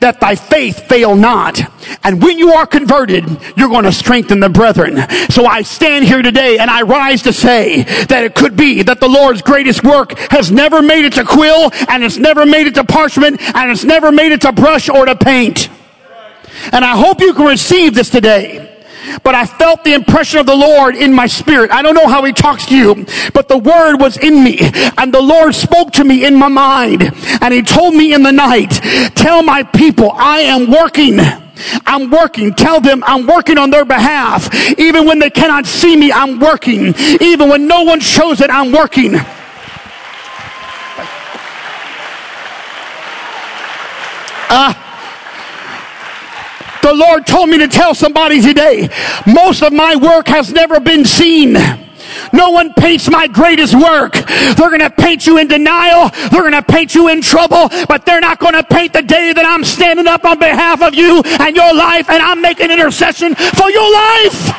that 0.00 0.18
thy 0.20 0.34
faith 0.34 0.88
fail 0.88 1.14
not. 1.14 1.60
And 2.04 2.22
when 2.22 2.38
you 2.38 2.52
are 2.52 2.66
converted, 2.66 3.24
you're 3.56 3.68
going 3.68 3.84
to 3.84 3.92
strengthen 3.92 4.40
the 4.40 4.48
brethren. 4.48 4.96
So 5.30 5.46
I 5.46 5.62
stand 5.62 6.06
here 6.06 6.22
today 6.22 6.58
and 6.58 6.70
I 6.70 6.82
rise 6.82 7.22
to 7.22 7.32
say 7.32 7.82
that 7.82 8.24
it 8.24 8.34
could 8.34 8.56
be 8.56 8.82
that 8.82 9.00
the 9.00 9.08
Lord's 9.08 9.42
greatest 9.42 9.84
work 9.84 10.16
has 10.30 10.50
never 10.50 10.80
made 10.80 11.04
it 11.04 11.14
to 11.14 11.24
quill 11.24 11.70
and 11.88 12.02
it's 12.02 12.16
never 12.16 12.46
made 12.46 12.66
it 12.66 12.74
to 12.76 12.84
parchment 12.84 13.40
and 13.40 13.70
it's 13.70 13.84
never 13.84 14.10
made 14.10 14.32
it 14.32 14.42
to 14.42 14.52
brush 14.52 14.88
or 14.88 15.04
to 15.04 15.16
paint. 15.16 15.68
And 16.72 16.84
I 16.84 16.96
hope 16.96 17.20
you 17.20 17.34
can 17.34 17.46
receive 17.46 17.94
this 17.94 18.10
today 18.10 18.77
but 19.22 19.34
I 19.34 19.46
felt 19.46 19.84
the 19.84 19.94
impression 19.94 20.40
of 20.40 20.46
the 20.46 20.54
Lord 20.54 20.96
in 20.96 21.12
my 21.12 21.26
spirit. 21.26 21.70
I 21.70 21.82
don't 21.82 21.94
know 21.94 22.08
how 22.08 22.24
he 22.24 22.32
talks 22.32 22.66
to 22.66 22.76
you, 22.76 23.06
but 23.32 23.48
the 23.48 23.58
word 23.58 23.96
was 23.96 24.16
in 24.16 24.42
me 24.42 24.58
and 24.96 25.12
the 25.12 25.20
Lord 25.20 25.54
spoke 25.54 25.92
to 25.92 26.04
me 26.04 26.24
in 26.24 26.34
my 26.34 26.48
mind 26.48 27.02
and 27.40 27.54
he 27.54 27.62
told 27.62 27.94
me 27.94 28.14
in 28.14 28.22
the 28.22 28.32
night, 28.32 28.70
tell 29.14 29.42
my 29.42 29.62
people 29.62 30.12
I 30.12 30.40
am 30.40 30.70
working. 30.70 31.18
I'm 31.86 32.10
working. 32.10 32.54
Tell 32.54 32.80
them 32.80 33.02
I'm 33.04 33.26
working 33.26 33.58
on 33.58 33.70
their 33.70 33.84
behalf. 33.84 34.54
Even 34.78 35.06
when 35.06 35.18
they 35.18 35.30
cannot 35.30 35.66
see 35.66 35.96
me, 35.96 36.12
I'm 36.12 36.38
working. 36.38 36.94
Even 37.20 37.48
when 37.48 37.66
no 37.66 37.82
one 37.82 37.98
shows 37.98 38.40
it, 38.40 38.48
I'm 38.50 38.70
working. 38.70 39.14
Ah. 44.50 44.84
Uh, 44.84 44.87
the 46.88 46.94
Lord 46.94 47.26
told 47.26 47.50
me 47.50 47.58
to 47.58 47.68
tell 47.68 47.94
somebody 47.94 48.40
today, 48.40 48.88
most 49.26 49.62
of 49.62 49.74
my 49.74 49.94
work 49.94 50.26
has 50.28 50.52
never 50.52 50.80
been 50.80 51.04
seen. 51.04 51.52
No 52.32 52.48
one 52.50 52.72
paints 52.72 53.10
my 53.10 53.26
greatest 53.26 53.74
work. 53.74 54.14
They're 54.14 54.70
going 54.70 54.80
to 54.80 54.88
paint 54.88 55.26
you 55.26 55.36
in 55.36 55.48
denial. 55.48 56.08
They're 56.30 56.40
going 56.40 56.52
to 56.52 56.62
paint 56.62 56.94
you 56.94 57.08
in 57.08 57.20
trouble, 57.20 57.68
but 57.88 58.06
they're 58.06 58.22
not 58.22 58.38
going 58.38 58.54
to 58.54 58.62
paint 58.62 58.94
the 58.94 59.02
day 59.02 59.34
that 59.34 59.44
I'm 59.44 59.64
standing 59.64 60.06
up 60.06 60.24
on 60.24 60.38
behalf 60.38 60.80
of 60.80 60.94
you 60.94 61.20
and 61.24 61.54
your 61.54 61.74
life 61.74 62.08
and 62.08 62.22
I'm 62.22 62.40
making 62.40 62.70
intercession 62.70 63.34
for 63.34 63.70
your 63.70 63.92
life. 63.92 64.54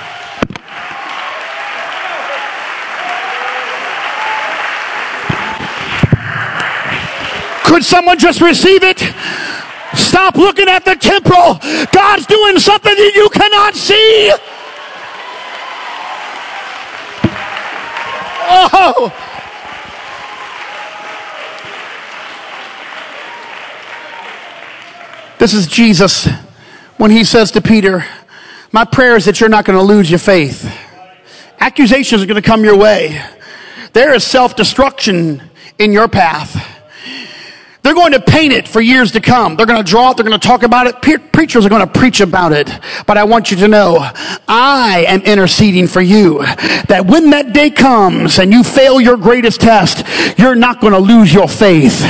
Could 7.65 7.83
someone 7.83 8.19
just 8.19 8.41
receive 8.41 8.83
it? 8.83 9.01
Stop 9.95 10.35
looking 10.35 10.67
at 10.67 10.85
the 10.85 10.95
temporal. 10.95 11.59
God's 11.91 12.25
doing 12.25 12.59
something 12.59 12.93
that 12.93 13.11
you 13.15 13.29
cannot 13.29 13.75
see. 13.75 14.31
Oh. 18.51 19.13
This 25.39 25.53
is 25.53 25.67
Jesus 25.67 26.27
when 26.97 27.11
he 27.11 27.23
says 27.23 27.51
to 27.51 27.61
Peter, 27.61 28.05
My 28.71 28.83
prayer 28.83 29.15
is 29.15 29.25
that 29.25 29.39
you're 29.39 29.49
not 29.49 29.65
going 29.65 29.79
to 29.79 29.85
lose 29.85 30.09
your 30.09 30.19
faith. 30.19 30.69
Accusations 31.59 32.21
are 32.21 32.25
going 32.25 32.41
to 32.41 32.47
come 32.47 32.63
your 32.63 32.77
way. 32.77 33.23
There 33.93 34.13
is 34.13 34.23
self 34.23 34.55
destruction 34.55 35.41
in 35.77 35.93
your 35.93 36.07
path. 36.07 36.78
They're 37.89 37.95
going 37.95 38.11
to 38.11 38.19
paint 38.19 38.53
it 38.53 38.67
for 38.67 38.81
years 38.81 39.13
to 39.13 39.19
come. 39.19 39.55
They're 39.55 39.65
going 39.65 39.83
to 39.83 39.89
draw 39.89 40.11
it. 40.11 40.17
They're 40.17 40.23
going 40.23 40.39
to 40.39 40.47
talk 40.47 40.61
about 40.61 40.85
it. 40.85 41.01
Preachers 41.31 41.65
are 41.65 41.69
going 41.69 41.81
to 41.81 41.91
preach 41.91 42.21
about 42.21 42.51
it. 42.51 42.69
But 43.07 43.17
I 43.17 43.23
want 43.23 43.49
you 43.49 43.57
to 43.57 43.67
know, 43.67 43.97
I 44.47 45.05
am 45.07 45.21
interceding 45.21 45.87
for 45.87 45.99
you 45.99 46.45
that 46.87 47.07
when 47.07 47.31
that 47.31 47.51
day 47.51 47.71
comes 47.71 48.37
and 48.37 48.53
you 48.53 48.63
fail 48.63 49.01
your 49.01 49.17
greatest 49.17 49.61
test, 49.61 50.05
you're 50.37 50.53
not 50.53 50.81
going 50.81 50.93
to 50.93 50.99
lose 50.99 51.33
your 51.33 51.47
faith. 51.47 52.05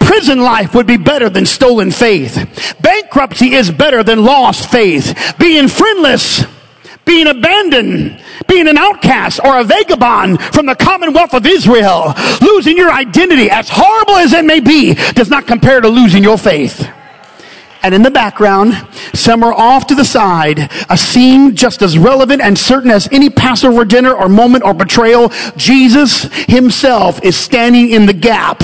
Prison 0.00 0.40
life 0.40 0.74
would 0.74 0.86
be 0.86 0.98
better 0.98 1.30
than 1.30 1.46
stolen 1.46 1.90
faith. 1.90 2.76
Bankruptcy 2.82 3.54
is 3.54 3.70
better 3.70 4.02
than 4.02 4.22
lost 4.22 4.70
faith. 4.70 5.34
Being 5.38 5.68
friendless 5.68 6.44
being 7.06 7.28
abandoned, 7.28 8.20
being 8.48 8.68
an 8.68 8.78
outcast 8.78 9.40
or 9.44 9.60
a 9.60 9.64
vagabond 9.64 10.40
from 10.40 10.66
the 10.66 10.74
commonwealth 10.74 11.34
of 11.34 11.46
Israel, 11.46 12.14
losing 12.40 12.76
your 12.76 12.90
identity, 12.90 13.50
as 13.50 13.68
horrible 13.70 14.14
as 14.16 14.32
it 14.32 14.44
may 14.44 14.60
be, 14.60 14.94
does 15.12 15.30
not 15.30 15.46
compare 15.46 15.80
to 15.80 15.88
losing 15.88 16.22
your 16.22 16.38
faith. 16.38 16.88
And 17.82 17.94
in 17.94 18.02
the 18.02 18.10
background, 18.10 18.74
somewhere 19.14 19.52
off 19.52 19.86
to 19.88 19.94
the 19.94 20.04
side, 20.04 20.70
a 20.90 20.96
scene 20.96 21.54
just 21.54 21.82
as 21.82 21.96
relevant 21.96 22.42
and 22.42 22.58
certain 22.58 22.90
as 22.90 23.08
any 23.12 23.30
Passover 23.30 23.84
dinner 23.84 24.12
or 24.12 24.28
moment 24.28 24.64
or 24.64 24.74
betrayal, 24.74 25.28
Jesus 25.56 26.24
himself 26.46 27.22
is 27.22 27.36
standing 27.36 27.90
in 27.90 28.06
the 28.06 28.12
gap 28.12 28.62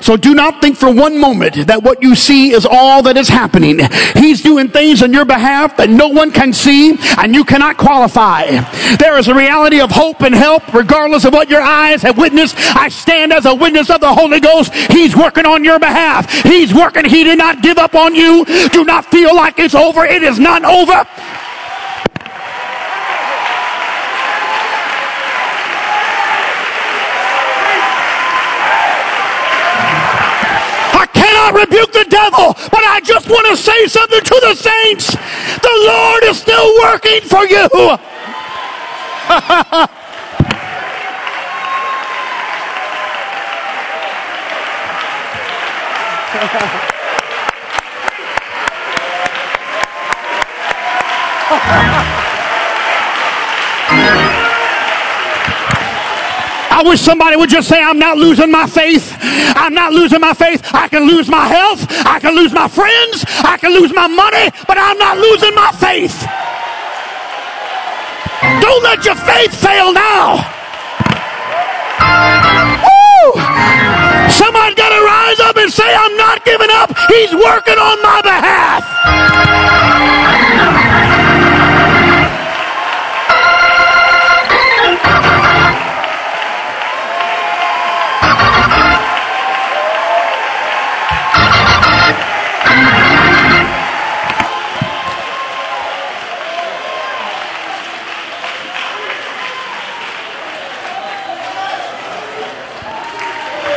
so 0.00 0.16
do 0.16 0.34
not 0.34 0.60
think 0.60 0.76
for 0.76 0.92
one 0.92 1.18
moment 1.20 1.66
that 1.66 1.82
what 1.82 2.02
you 2.02 2.14
see 2.14 2.52
is 2.52 2.66
all 2.66 3.02
that 3.02 3.16
is 3.16 3.28
happening. 3.28 3.80
He's 4.14 4.42
doing 4.42 4.68
things 4.68 5.02
on 5.02 5.12
your 5.12 5.24
behalf 5.24 5.76
that 5.76 5.90
no 5.90 6.08
one 6.08 6.30
can 6.30 6.52
see 6.52 6.96
and 7.18 7.34
you 7.34 7.44
cannot 7.44 7.76
qualify. 7.76 8.46
There 8.96 9.18
is 9.18 9.28
a 9.28 9.34
reality 9.34 9.80
of 9.80 9.90
hope 9.90 10.22
and 10.22 10.34
help 10.34 10.72
regardless 10.72 11.24
of 11.24 11.32
what 11.32 11.48
your 11.48 11.62
eyes 11.62 12.02
have 12.02 12.18
witnessed. 12.18 12.56
I 12.76 12.88
stand 12.88 13.32
as 13.32 13.46
a 13.46 13.54
witness 13.54 13.90
of 13.90 14.00
the 14.00 14.12
Holy 14.12 14.40
Ghost. 14.40 14.72
He's 14.74 15.16
working 15.16 15.46
on 15.46 15.64
your 15.64 15.78
behalf. 15.78 16.30
He's 16.42 16.74
working. 16.74 17.04
He 17.04 17.24
did 17.24 17.38
not 17.38 17.62
give 17.62 17.78
up 17.78 17.94
on 17.94 18.14
you. 18.14 18.44
Do 18.70 18.84
not 18.84 19.06
feel 19.06 19.34
like 19.34 19.58
it's 19.58 19.74
over. 19.74 20.04
It 20.04 20.22
is 20.22 20.38
not 20.38 20.64
over. 20.64 21.06
Rebuke 31.52 31.92
the 31.92 32.06
devil, 32.08 32.54
but 32.70 32.84
I 32.84 33.00
just 33.04 33.28
want 33.28 33.46
to 33.48 33.56
say 33.56 33.86
something 33.86 34.20
to 34.20 34.40
the 34.42 34.54
saints. 34.54 35.14
The 35.60 35.74
Lord 35.86 36.24
is 36.24 36.38
still 36.38 36.74
working 36.82 37.20
for 37.22 37.46
you. 37.46 37.68
I 56.80 56.82
wish 56.82 57.02
somebody 57.02 57.36
would 57.36 57.50
just 57.50 57.68
say, 57.68 57.78
I'm 57.78 57.98
not 57.98 58.16
losing 58.16 58.50
my 58.50 58.66
faith. 58.66 59.14
I'm 59.20 59.74
not 59.74 59.92
losing 59.92 60.18
my 60.18 60.32
faith. 60.32 60.62
I 60.72 60.88
can 60.88 61.06
lose 61.06 61.28
my 61.28 61.46
health. 61.46 61.84
I 62.06 62.18
can 62.18 62.34
lose 62.34 62.54
my 62.54 62.68
friends. 62.68 63.22
I 63.44 63.58
can 63.60 63.74
lose 63.74 63.92
my 63.92 64.06
money, 64.06 64.48
but 64.66 64.78
I'm 64.78 64.96
not 64.96 65.18
losing 65.18 65.54
my 65.54 65.72
faith. 65.76 66.16
Don't 68.64 68.82
let 68.82 69.04
your 69.04 69.14
faith 69.14 69.52
fail 69.60 69.92
now. 69.92 70.40
Woo! 72.80 73.36
Somebody 74.32 74.72
got 74.74 74.88
to 74.88 75.04
rise 75.04 75.40
up 75.40 75.58
and 75.58 75.70
say, 75.70 75.84
I'm 75.84 76.16
not 76.16 76.46
giving 76.46 76.70
up. 76.72 76.96
He's 77.12 77.34
working 77.34 77.76
on 77.76 78.00
my 78.00 78.22
behalf. 78.24 80.19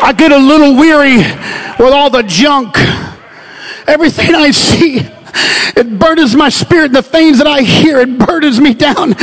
I 0.05 0.11
get 0.11 0.33
a 0.33 0.37
little 0.37 0.75
weary 0.75 1.15
with 1.15 1.93
all 1.93 2.09
the 2.09 2.23
junk. 2.23 2.77
Everything 3.87 4.35
I 4.35 4.51
see 4.51 4.99
it 5.75 5.99
burdens 5.99 6.35
my 6.35 6.49
spirit. 6.49 6.91
The 6.91 7.01
things 7.01 7.37
that 7.37 7.47
I 7.47 7.61
hear, 7.61 7.99
it 7.99 8.17
burdens 8.17 8.59
me 8.59 8.73
down. 8.73 9.13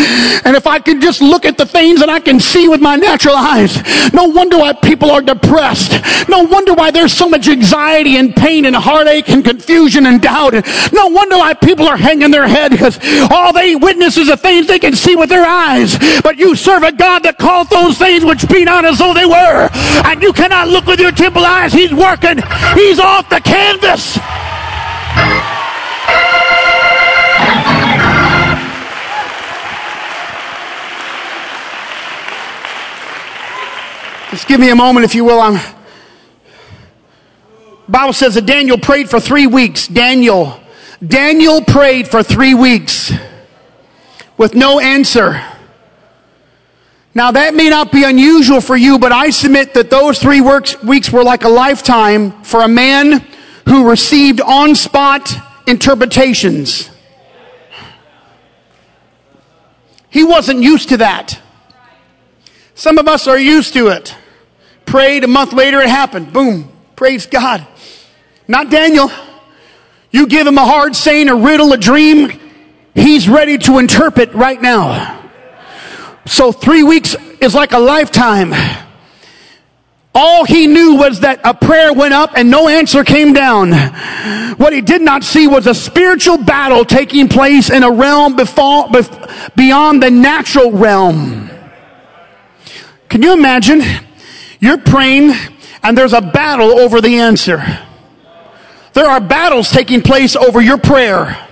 And 0.44 0.56
if 0.56 0.66
I 0.66 0.78
can 0.78 1.00
just 1.00 1.22
look 1.22 1.44
at 1.44 1.56
the 1.56 1.66
things 1.66 2.00
that 2.00 2.08
I 2.08 2.20
can 2.20 2.40
see 2.40 2.68
with 2.68 2.80
my 2.80 2.96
natural 2.96 3.36
eyes, 3.36 3.76
no 4.12 4.24
wonder 4.24 4.58
why 4.58 4.72
people 4.72 5.10
are 5.10 5.22
depressed. 5.22 5.92
No 6.28 6.42
wonder 6.42 6.74
why 6.74 6.90
there's 6.90 7.12
so 7.12 7.28
much 7.28 7.48
anxiety 7.48 8.16
and 8.16 8.34
pain 8.34 8.64
and 8.64 8.74
heartache 8.74 9.28
and 9.28 9.44
confusion 9.44 10.06
and 10.06 10.20
doubt. 10.20 10.54
No 10.92 11.08
wonder 11.08 11.36
why 11.36 11.54
people 11.54 11.88
are 11.88 11.96
hanging 11.96 12.30
their 12.30 12.48
head 12.48 12.70
because 12.70 12.98
all 13.30 13.52
they 13.52 13.76
witness 13.76 14.16
is 14.16 14.28
the 14.28 14.36
things 14.36 14.66
they 14.66 14.78
can 14.78 14.94
see 14.94 15.16
with 15.16 15.28
their 15.28 15.44
eyes. 15.44 15.96
But 16.22 16.38
you 16.38 16.54
serve 16.54 16.82
a 16.82 16.92
God 16.92 17.22
that 17.24 17.38
called 17.38 17.70
those 17.70 17.98
things 17.98 18.24
which 18.24 18.48
be 18.48 18.64
not 18.64 18.84
as 18.84 18.98
though 18.98 19.14
they 19.14 19.26
were. 19.26 19.68
And 20.04 20.22
you 20.22 20.32
cannot 20.32 20.68
look 20.68 20.86
with 20.86 21.00
your 21.00 21.12
temple 21.12 21.44
eyes. 21.44 21.72
He's 21.72 21.92
working. 21.92 22.38
He's 22.74 22.98
off 22.98 23.28
the 23.28 23.40
canvas. 23.40 24.18
Just 34.30 34.46
give 34.46 34.60
me 34.60 34.70
a 34.70 34.76
moment, 34.76 35.04
if 35.04 35.16
you 35.16 35.25
will. 35.25 35.40
I'm. 35.40 35.60
Bible 37.88 38.12
says 38.12 38.37
that 38.37 38.46
Daniel 38.46 38.78
prayed 38.78 39.10
for 39.10 39.18
three 39.18 39.49
weeks. 39.49 39.88
Daniel, 39.88 40.60
Daniel 41.04 41.60
prayed 41.62 42.06
for 42.06 42.22
three 42.22 42.54
weeks 42.54 43.12
with 44.37 44.54
no 44.54 44.78
answer. 44.78 45.42
Now 47.12 47.32
that 47.32 47.54
may 47.54 47.68
not 47.68 47.90
be 47.90 48.04
unusual 48.04 48.60
for 48.60 48.76
you, 48.76 49.00
but 49.00 49.10
I 49.10 49.30
submit 49.30 49.75
that 49.75 49.90
those 49.90 50.20
three 50.20 50.40
works, 50.40 50.80
weeks 50.80 51.10
were 51.10 51.25
like 51.25 51.42
a 51.42 51.49
lifetime 51.49 52.44
for 52.44 52.62
a 52.62 52.68
man 52.68 53.26
who 53.66 53.90
received 53.90 54.40
on 54.40 54.76
spot 54.76 55.34
interpretations. 55.66 56.88
He 60.08 60.22
wasn't 60.22 60.62
used 60.62 60.90
to 60.90 60.99
that. 60.99 61.40
Some 62.76 62.99
of 62.99 63.08
us 63.08 63.26
are 63.26 63.38
used 63.38 63.75
to 63.75 63.88
it. 63.88 64.14
Prayed 64.90 65.23
a 65.23 65.28
month 65.28 65.52
later, 65.52 65.80
it 65.80 65.88
happened. 65.88 66.32
Boom. 66.32 66.68
Praise 66.97 67.26
God. 67.26 67.64
Not 68.49 68.70
Daniel. 68.70 69.09
You 70.11 70.26
give 70.26 70.49
him 70.49 70.59
a 70.59 70.64
hard 70.64 70.97
saying, 70.97 71.28
a 71.28 71.37
riddle, 71.37 71.73
a 71.73 71.76
dream, 71.76 72.32
he's 72.92 73.28
ready 73.28 73.56
to 73.59 73.78
interpret 73.78 74.35
right 74.35 74.61
now. 74.61 75.20
So 76.26 76.50
three 76.50 76.82
weeks 76.82 77.14
is 77.40 77.54
like 77.54 77.70
a 77.70 77.78
lifetime. 77.78 78.52
All 80.12 80.44
he 80.44 80.66
knew 80.66 80.97
was 80.97 81.20
that 81.20 81.40
a 81.44 81.54
prayer 81.54 81.92
went 81.92 82.12
up 82.12 82.32
and 82.35 82.50
no 82.50 82.66
answer 82.66 83.04
came 83.04 83.32
down. 83.32 83.70
What 84.56 84.73
he 84.73 84.80
did 84.80 85.02
not 85.02 85.23
see 85.23 85.47
was 85.47 85.68
a 85.68 85.75
spiritual 85.75 86.37
battle 86.37 86.85
taking 86.85 87.28
place 87.28 87.70
in 87.70 87.85
a 87.85 87.92
realm 87.92 88.35
beyond 88.35 90.02
the 90.02 90.11
natural 90.11 90.73
realm. 90.73 91.49
Can 93.09 93.23
you 93.23 93.32
imagine? 93.32 93.82
You're 94.60 94.78
praying 94.78 95.32
and 95.82 95.96
there's 95.96 96.12
a 96.12 96.20
battle 96.20 96.78
over 96.78 97.00
the 97.00 97.18
answer. 97.18 97.62
There 98.92 99.06
are 99.06 99.20
battles 99.20 99.70
taking 99.70 100.02
place 100.02 100.36
over 100.36 100.60
your 100.60 100.78
prayer. 100.78 101.46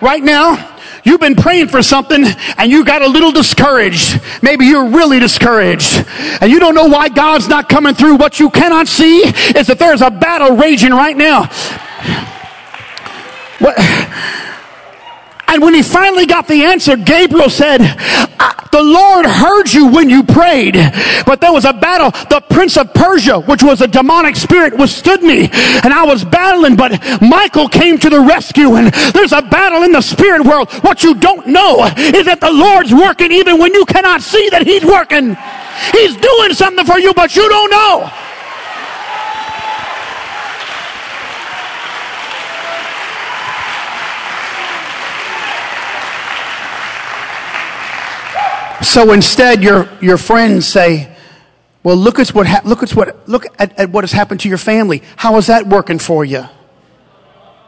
Right 0.00 0.22
now, 0.22 0.76
You've 1.06 1.20
been 1.20 1.36
praying 1.36 1.68
for 1.68 1.84
something 1.84 2.24
and 2.58 2.68
you 2.68 2.84
got 2.84 3.00
a 3.00 3.06
little 3.06 3.30
discouraged. 3.30 4.20
Maybe 4.42 4.66
you're 4.66 4.88
really 4.88 5.20
discouraged 5.20 6.04
and 6.40 6.50
you 6.50 6.58
don't 6.58 6.74
know 6.74 6.88
why 6.88 7.10
God's 7.10 7.46
not 7.46 7.68
coming 7.68 7.94
through. 7.94 8.16
What 8.16 8.40
you 8.40 8.50
cannot 8.50 8.88
see 8.88 9.20
is 9.20 9.68
that 9.68 9.78
there's 9.78 10.02
a 10.02 10.10
battle 10.10 10.56
raging 10.56 10.90
right 10.90 11.16
now. 11.16 11.44
What? 13.60 13.78
And 15.46 15.62
when 15.62 15.74
he 15.74 15.82
finally 15.84 16.26
got 16.26 16.48
the 16.48 16.64
answer, 16.64 16.96
Gabriel 16.96 17.50
said, 17.50 17.82
the 18.76 18.82
Lord 18.82 19.24
heard 19.24 19.72
you 19.72 19.86
when 19.86 20.10
you 20.10 20.22
prayed, 20.22 20.74
but 21.24 21.40
there 21.40 21.52
was 21.52 21.64
a 21.64 21.72
battle. 21.72 22.10
The 22.28 22.42
prince 22.50 22.76
of 22.76 22.92
Persia, 22.92 23.40
which 23.40 23.62
was 23.62 23.80
a 23.80 23.88
demonic 23.88 24.36
spirit, 24.36 24.76
withstood 24.76 25.22
me 25.22 25.48
and 25.82 25.94
I 25.94 26.04
was 26.04 26.26
battling, 26.26 26.76
but 26.76 27.00
Michael 27.22 27.70
came 27.70 27.96
to 27.96 28.10
the 28.10 28.20
rescue 28.20 28.74
and 28.74 28.92
there's 29.14 29.32
a 29.32 29.40
battle 29.40 29.82
in 29.82 29.92
the 29.92 30.02
spirit 30.02 30.44
world. 30.44 30.70
What 30.84 31.02
you 31.02 31.14
don't 31.14 31.46
know 31.46 31.86
is 31.86 32.26
that 32.26 32.40
the 32.42 32.52
Lord's 32.52 32.92
working 32.92 33.32
even 33.32 33.58
when 33.58 33.72
you 33.72 33.86
cannot 33.86 34.20
see 34.20 34.50
that 34.50 34.66
he's 34.66 34.84
working. 34.84 35.36
He's 35.92 36.14
doing 36.16 36.52
something 36.52 36.84
for 36.84 36.98
you, 36.98 37.14
but 37.14 37.34
you 37.34 37.48
don't 37.48 37.70
know. 37.70 38.12
So 48.86 49.12
instead, 49.12 49.64
your, 49.64 49.88
your 50.00 50.16
friends 50.16 50.66
say, 50.66 51.14
well, 51.82 51.96
look 51.96 52.20
at 52.20 52.28
what, 52.28 52.46
ha- 52.46 52.62
look 52.64 52.84
at 52.84 52.94
what, 52.94 53.28
look 53.28 53.44
at, 53.58 53.76
at 53.78 53.90
what 53.90 54.04
has 54.04 54.12
happened 54.12 54.40
to 54.40 54.48
your 54.48 54.58
family. 54.58 55.02
How 55.16 55.36
is 55.38 55.48
that 55.48 55.66
working 55.66 55.98
for 55.98 56.24
you? 56.24 56.44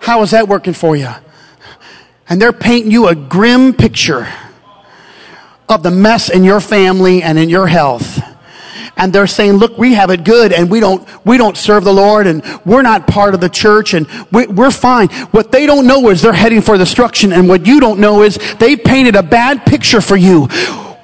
How 0.00 0.22
is 0.22 0.31
that 0.31 0.46
working 0.46 0.74
for 0.74 0.94
you? 0.94 1.11
And 2.28 2.40
they're 2.40 2.52
painting 2.52 2.92
you 2.92 3.09
a 3.09 3.16
grim 3.16 3.74
picture 3.74 4.33
of 5.68 5.83
the 5.83 5.90
mess 5.90 6.31
in 6.31 6.44
your 6.44 6.61
family 6.61 7.20
and 7.20 7.37
in 7.37 7.50
your 7.50 7.66
health. 7.66 8.22
And 8.96 9.12
they're 9.12 9.26
saying, 9.26 9.54
look, 9.54 9.76
we 9.76 9.94
have 9.94 10.11
it 10.11 10.24
good 10.24 10.52
and 10.52 10.70
we 10.70 10.78
don't, 10.78 11.07
we 11.26 11.37
don't 11.37 11.57
serve 11.57 11.83
the 11.83 11.92
Lord 11.92 12.28
and 12.28 12.44
we're 12.64 12.83
not 12.83 13.09
part 13.09 13.35
of 13.35 13.40
the 13.40 13.48
church 13.48 13.92
and 13.92 14.07
we, 14.31 14.46
we're 14.46 14.70
fine. 14.70 15.09
What 15.33 15.50
they 15.50 15.66
don't 15.66 15.87
know 15.87 16.11
is 16.11 16.22
they're 16.22 16.33
heading 16.33 16.62
for 16.62 16.78
destruction. 16.78 17.33
And 17.33 17.48
what 17.48 17.66
you 17.66 17.81
don't 17.81 17.98
know 17.98 18.22
is 18.22 18.38
they 18.59 18.76
painted 18.76 19.16
a 19.16 19.22
bad 19.22 19.66
picture 19.66 20.00
for 20.00 20.16
you 20.16 20.48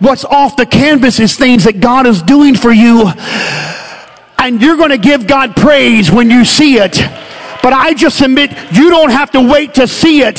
What's 0.00 0.24
off 0.24 0.56
the 0.56 0.66
canvas 0.66 1.20
is 1.20 1.36
things 1.36 1.64
that 1.64 1.80
God 1.80 2.06
is 2.06 2.22
doing 2.22 2.54
for 2.54 2.72
you. 2.72 3.10
And 4.38 4.60
you're 4.60 4.76
going 4.76 4.90
to 4.90 4.98
give 4.98 5.26
God 5.26 5.56
praise 5.56 6.10
when 6.10 6.30
you 6.30 6.44
see 6.44 6.76
it. 6.78 6.96
But 7.62 7.72
I 7.72 7.94
just 7.94 8.20
admit 8.20 8.50
you 8.72 8.90
don't 8.90 9.10
have 9.10 9.30
to 9.30 9.40
wait 9.40 9.74
to 9.74 9.88
see 9.88 10.22
it 10.22 10.36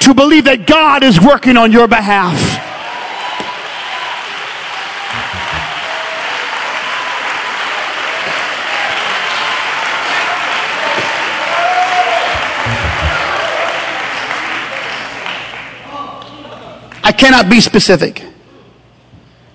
to 0.00 0.14
believe 0.14 0.44
that 0.44 0.66
God 0.66 1.02
is 1.02 1.20
working 1.20 1.56
on 1.56 1.72
your 1.72 1.88
behalf. 1.88 2.36
I 17.02 17.12
cannot 17.12 17.48
be 17.48 17.60
specific. 17.62 18.27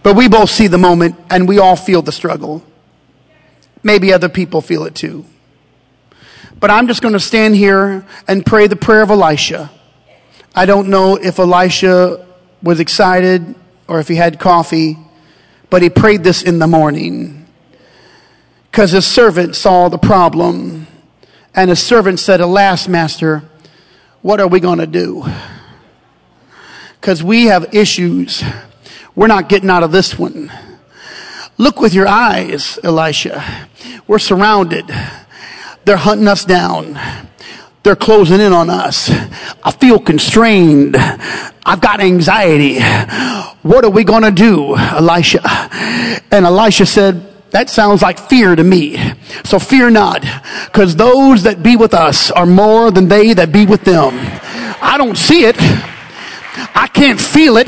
But 0.03 0.15
we 0.15 0.27
both 0.27 0.49
see 0.49 0.67
the 0.67 0.77
moment 0.77 1.15
and 1.29 1.47
we 1.47 1.59
all 1.59 1.77
feel 1.77 2.01
the 2.01 2.11
struggle. 2.11 2.61
Maybe 3.81 4.13
other 4.13 4.29
people 4.29 4.61
feel 4.61 4.85
it 4.85 4.95
too. 4.95 5.25
But 6.59 6.69
I'm 6.69 6.87
just 6.87 7.01
going 7.01 7.13
to 7.13 7.19
stand 7.19 7.55
here 7.55 8.05
and 8.27 8.45
pray 8.45 8.67
the 8.67 8.75
prayer 8.75 9.01
of 9.01 9.09
Elisha. 9.09 9.71
I 10.55 10.65
don't 10.65 10.89
know 10.89 11.15
if 11.15 11.39
Elisha 11.39 12.27
was 12.61 12.79
excited 12.79 13.55
or 13.87 13.99
if 13.99 14.07
he 14.07 14.15
had 14.15 14.39
coffee, 14.39 14.97
but 15.69 15.81
he 15.81 15.89
prayed 15.89 16.23
this 16.23 16.43
in 16.43 16.59
the 16.59 16.67
morning 16.67 17.45
because 18.71 18.91
his 18.91 19.05
servant 19.05 19.55
saw 19.55 19.89
the 19.89 19.97
problem. 19.97 20.87
And 21.55 21.69
his 21.69 21.81
servant 21.81 22.19
said, 22.19 22.41
Alas, 22.41 22.87
master, 22.87 23.43
what 24.21 24.39
are 24.39 24.47
we 24.47 24.59
going 24.59 24.79
to 24.79 24.87
do? 24.87 25.25
Because 26.99 27.23
we 27.23 27.45
have 27.45 27.75
issues 27.75 28.43
we're 29.15 29.27
not 29.27 29.49
getting 29.49 29.69
out 29.69 29.83
of 29.83 29.91
this 29.91 30.17
one. 30.17 30.51
Look 31.57 31.79
with 31.79 31.93
your 31.93 32.07
eyes, 32.07 32.79
Elisha. 32.83 33.69
We're 34.07 34.19
surrounded. 34.19 34.89
They're 35.85 35.97
hunting 35.97 36.27
us 36.27 36.45
down. 36.45 36.99
They're 37.83 37.95
closing 37.95 38.39
in 38.39 38.53
on 38.53 38.69
us. 38.69 39.09
I 39.63 39.71
feel 39.71 39.99
constrained. 39.99 40.95
I've 40.95 41.81
got 41.81 41.99
anxiety. 41.99 42.79
What 43.61 43.85
are 43.85 43.89
we 43.89 44.03
going 44.03 44.23
to 44.23 44.31
do, 44.31 44.75
Elisha? 44.75 45.41
And 46.31 46.45
Elisha 46.45 46.85
said, 46.85 47.29
that 47.51 47.69
sounds 47.69 48.01
like 48.01 48.17
fear 48.17 48.55
to 48.55 48.63
me. 48.63 48.97
So 49.43 49.59
fear 49.59 49.91
not, 49.91 50.21
because 50.65 50.95
those 50.95 51.43
that 51.43 51.61
be 51.61 51.75
with 51.75 51.93
us 51.93 52.31
are 52.31 52.47
more 52.47 52.89
than 52.89 53.07
they 53.07 53.33
that 53.33 53.51
be 53.51 53.65
with 53.67 53.83
them. 53.83 54.13
I 54.81 54.97
don't 54.97 55.17
see 55.17 55.45
it. 55.45 55.57
I 56.55 56.87
can't 56.93 57.19
feel 57.19 57.57
it. 57.57 57.67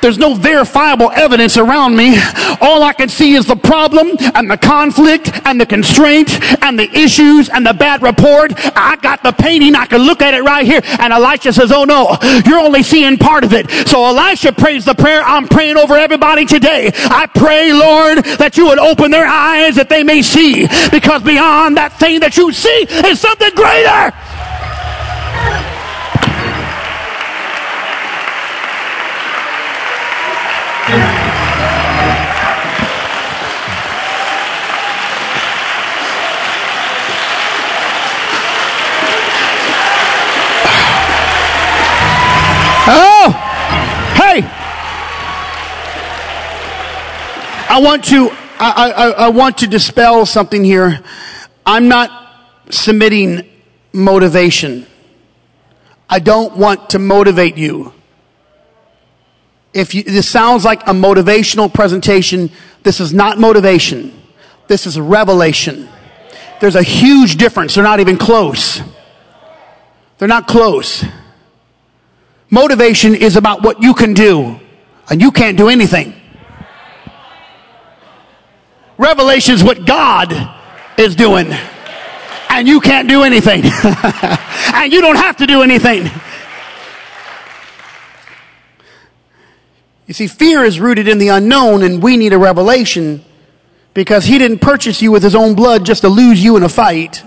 There's 0.00 0.18
no 0.18 0.34
verifiable 0.34 1.10
evidence 1.10 1.56
around 1.56 1.96
me. 1.96 2.16
All 2.60 2.82
I 2.82 2.92
can 2.92 3.08
see 3.08 3.34
is 3.34 3.46
the 3.46 3.56
problem 3.56 4.16
and 4.34 4.50
the 4.50 4.56
conflict 4.56 5.30
and 5.44 5.60
the 5.60 5.66
constraint 5.66 6.30
and 6.62 6.78
the 6.78 6.90
issues 6.96 7.48
and 7.48 7.66
the 7.66 7.74
bad 7.74 8.02
report. 8.02 8.52
I 8.76 8.96
got 8.96 9.22
the 9.22 9.32
painting. 9.32 9.74
I 9.74 9.86
can 9.86 10.02
look 10.02 10.22
at 10.22 10.34
it 10.34 10.42
right 10.42 10.66
here. 10.66 10.80
And 10.98 11.12
Elisha 11.12 11.52
says, 11.52 11.72
Oh 11.72 11.84
no, 11.84 12.16
you're 12.46 12.60
only 12.60 12.82
seeing 12.82 13.16
part 13.16 13.44
of 13.44 13.52
it. 13.52 13.70
So 13.88 14.04
Elisha 14.04 14.52
prays 14.52 14.84
the 14.84 14.94
prayer 14.94 15.22
I'm 15.22 15.48
praying 15.48 15.76
over 15.76 15.94
everybody 15.94 16.44
today. 16.44 16.90
I 16.94 17.26
pray, 17.26 17.72
Lord, 17.72 18.24
that 18.38 18.56
you 18.56 18.66
would 18.66 18.78
open 18.78 19.10
their 19.10 19.26
eyes 19.26 19.76
that 19.76 19.88
they 19.88 20.02
may 20.02 20.22
see 20.22 20.66
because 20.90 21.22
beyond 21.22 21.76
that 21.76 21.98
thing 21.98 22.20
that 22.20 22.36
you 22.36 22.52
see 22.52 22.86
is 22.88 23.20
something 23.20 23.54
greater. 23.54 24.12
Oh, 42.86 43.30
hey. 44.16 44.42
I 47.68 47.80
want 47.80 48.04
to, 48.04 48.30
I, 48.58 48.92
I, 48.96 49.10
I 49.10 49.28
want 49.30 49.58
to 49.58 49.66
dispel 49.66 50.26
something 50.26 50.62
here. 50.62 51.00
I'm 51.64 51.88
not 51.88 52.10
submitting 52.70 53.48
motivation. 53.92 54.86
I 56.10 56.18
don't 56.18 56.56
want 56.56 56.90
to 56.90 56.98
motivate 56.98 57.56
you. 57.56 57.92
If 59.72 59.94
you, 59.94 60.02
this 60.02 60.28
sounds 60.28 60.64
like 60.64 60.82
a 60.82 60.92
motivational 60.92 61.72
presentation, 61.72 62.50
this 62.82 63.00
is 63.00 63.12
not 63.14 63.38
motivation. 63.38 64.22
This 64.68 64.86
is 64.86 65.00
revelation. 65.00 65.88
There's 66.60 66.76
a 66.76 66.82
huge 66.82 67.36
difference. 67.36 67.74
They're 67.74 67.82
not 67.82 68.00
even 68.00 68.18
close. 68.18 68.80
They're 70.18 70.28
not 70.28 70.46
close. 70.46 71.04
Motivation 72.50 73.14
is 73.14 73.36
about 73.36 73.62
what 73.62 73.82
you 73.82 73.94
can 73.94 74.14
do, 74.14 74.60
and 75.08 75.20
you 75.20 75.30
can't 75.30 75.56
do 75.56 75.68
anything. 75.68 76.14
Revelation 78.96 79.54
is 79.54 79.64
what 79.64 79.86
God 79.86 80.32
is 80.98 81.16
doing, 81.16 81.48
and 82.48 82.68
you 82.68 82.80
can't 82.80 83.08
do 83.08 83.22
anything. 83.22 83.62
and 84.74 84.92
you 84.92 85.00
don't 85.00 85.16
have 85.16 85.38
to 85.38 85.46
do 85.46 85.62
anything. 85.62 86.08
You 90.06 90.12
see, 90.12 90.26
fear 90.26 90.62
is 90.64 90.78
rooted 90.78 91.08
in 91.08 91.18
the 91.18 91.28
unknown, 91.28 91.82
and 91.82 92.02
we 92.02 92.16
need 92.16 92.32
a 92.32 92.38
revelation 92.38 93.24
because 93.94 94.24
He 94.24 94.38
didn't 94.38 94.58
purchase 94.58 95.00
you 95.00 95.10
with 95.10 95.22
His 95.22 95.34
own 95.34 95.54
blood 95.54 95.84
just 95.84 96.02
to 96.02 96.08
lose 96.08 96.42
you 96.42 96.56
in 96.56 96.62
a 96.62 96.68
fight. 96.68 97.24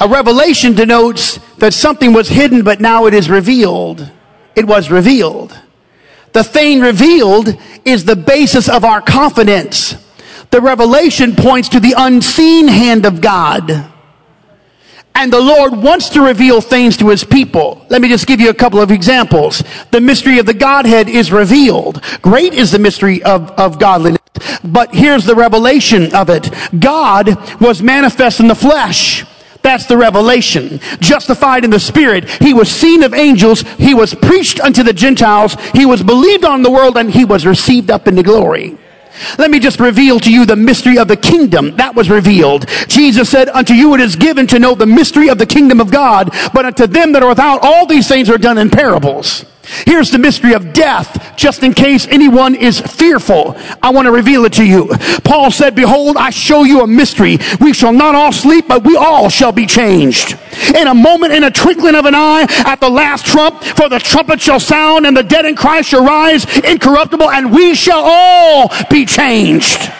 A 0.00 0.08
revelation 0.08 0.74
denotes 0.74 1.38
that 1.64 1.72
something 1.72 2.12
was 2.12 2.28
hidden, 2.28 2.62
but 2.62 2.78
now 2.78 3.06
it 3.06 3.14
is 3.14 3.30
revealed. 3.30 4.06
It 4.54 4.66
was 4.66 4.90
revealed. 4.90 5.58
The 6.32 6.44
thing 6.44 6.80
revealed 6.80 7.56
is 7.86 8.04
the 8.04 8.16
basis 8.16 8.68
of 8.68 8.84
our 8.84 9.00
confidence. 9.00 9.96
The 10.50 10.60
revelation 10.60 11.34
points 11.34 11.70
to 11.70 11.80
the 11.80 11.94
unseen 11.96 12.68
hand 12.68 13.06
of 13.06 13.22
God. 13.22 13.90
And 15.14 15.32
the 15.32 15.40
Lord 15.40 15.74
wants 15.74 16.10
to 16.10 16.20
reveal 16.20 16.60
things 16.60 16.98
to 16.98 17.08
his 17.08 17.24
people. 17.24 17.86
Let 17.88 18.02
me 18.02 18.10
just 18.10 18.26
give 18.26 18.40
you 18.40 18.50
a 18.50 18.54
couple 18.54 18.80
of 18.82 18.90
examples. 18.90 19.64
The 19.90 20.02
mystery 20.02 20.38
of 20.40 20.44
the 20.44 20.52
Godhead 20.52 21.08
is 21.08 21.32
revealed. 21.32 22.02
Great 22.20 22.52
is 22.52 22.72
the 22.72 22.78
mystery 22.78 23.22
of, 23.22 23.50
of 23.52 23.78
godliness. 23.78 24.20
But 24.62 24.94
here's 24.94 25.24
the 25.24 25.34
revelation 25.34 26.14
of 26.14 26.28
it. 26.28 26.50
God 26.78 27.58
was 27.58 27.80
manifest 27.80 28.40
in 28.40 28.48
the 28.48 28.54
flesh. 28.54 29.24
That's 29.64 29.86
the 29.86 29.96
revelation. 29.96 30.78
Justified 31.00 31.64
in 31.64 31.70
the 31.70 31.80
Spirit. 31.80 32.28
He 32.28 32.52
was 32.52 32.70
seen 32.70 33.02
of 33.02 33.14
angels. 33.14 33.62
He 33.62 33.94
was 33.94 34.14
preached 34.14 34.60
unto 34.60 34.82
the 34.82 34.92
Gentiles. 34.92 35.56
He 35.72 35.86
was 35.86 36.02
believed 36.02 36.44
on 36.44 36.62
the 36.62 36.70
world 36.70 36.98
and 36.98 37.10
he 37.10 37.24
was 37.24 37.46
received 37.46 37.90
up 37.90 38.06
into 38.06 38.22
glory. 38.22 38.76
Let 39.38 39.50
me 39.50 39.58
just 39.60 39.80
reveal 39.80 40.20
to 40.20 40.30
you 40.30 40.44
the 40.44 40.54
mystery 40.54 40.98
of 40.98 41.08
the 41.08 41.16
kingdom 41.16 41.76
that 41.76 41.94
was 41.94 42.10
revealed. 42.10 42.66
Jesus 42.88 43.30
said, 43.30 43.48
unto 43.48 43.72
you 43.72 43.94
it 43.94 44.00
is 44.00 44.16
given 44.16 44.46
to 44.48 44.58
know 44.58 44.74
the 44.74 44.86
mystery 44.86 45.30
of 45.30 45.38
the 45.38 45.46
kingdom 45.46 45.80
of 45.80 45.90
God, 45.90 46.30
but 46.52 46.66
unto 46.66 46.86
them 46.86 47.12
that 47.12 47.22
are 47.22 47.28
without, 47.28 47.60
all 47.62 47.86
these 47.86 48.06
things 48.06 48.28
are 48.28 48.38
done 48.38 48.58
in 48.58 48.70
parables. 48.70 49.46
Here's 49.86 50.10
the 50.10 50.18
mystery 50.18 50.52
of 50.54 50.72
death, 50.72 51.34
just 51.36 51.62
in 51.62 51.72
case 51.72 52.06
anyone 52.08 52.54
is 52.54 52.80
fearful. 52.80 53.56
I 53.82 53.90
want 53.90 54.06
to 54.06 54.12
reveal 54.12 54.44
it 54.44 54.52
to 54.54 54.64
you. 54.64 54.88
Paul 55.24 55.50
said, 55.50 55.74
Behold, 55.74 56.16
I 56.16 56.30
show 56.30 56.64
you 56.64 56.82
a 56.82 56.86
mystery. 56.86 57.38
We 57.60 57.72
shall 57.72 57.92
not 57.92 58.14
all 58.14 58.32
sleep, 58.32 58.66
but 58.68 58.84
we 58.84 58.96
all 58.96 59.28
shall 59.28 59.52
be 59.52 59.66
changed. 59.66 60.38
In 60.74 60.86
a 60.86 60.94
moment, 60.94 61.32
in 61.32 61.44
a 61.44 61.50
twinkling 61.50 61.94
of 61.94 62.04
an 62.04 62.14
eye, 62.14 62.46
at 62.66 62.80
the 62.80 62.90
last 62.90 63.26
trump, 63.26 63.62
for 63.62 63.88
the 63.88 63.98
trumpet 63.98 64.40
shall 64.40 64.60
sound, 64.60 65.06
and 65.06 65.16
the 65.16 65.22
dead 65.22 65.46
in 65.46 65.56
Christ 65.56 65.88
shall 65.88 66.04
rise 66.04 66.44
incorruptible, 66.58 67.30
and 67.30 67.52
we 67.52 67.74
shall 67.74 68.02
all 68.04 68.70
be 68.90 69.06
changed. 69.06 69.90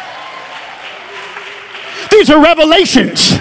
These 2.11 2.31
are 2.31 2.43
revelations. 2.43 3.39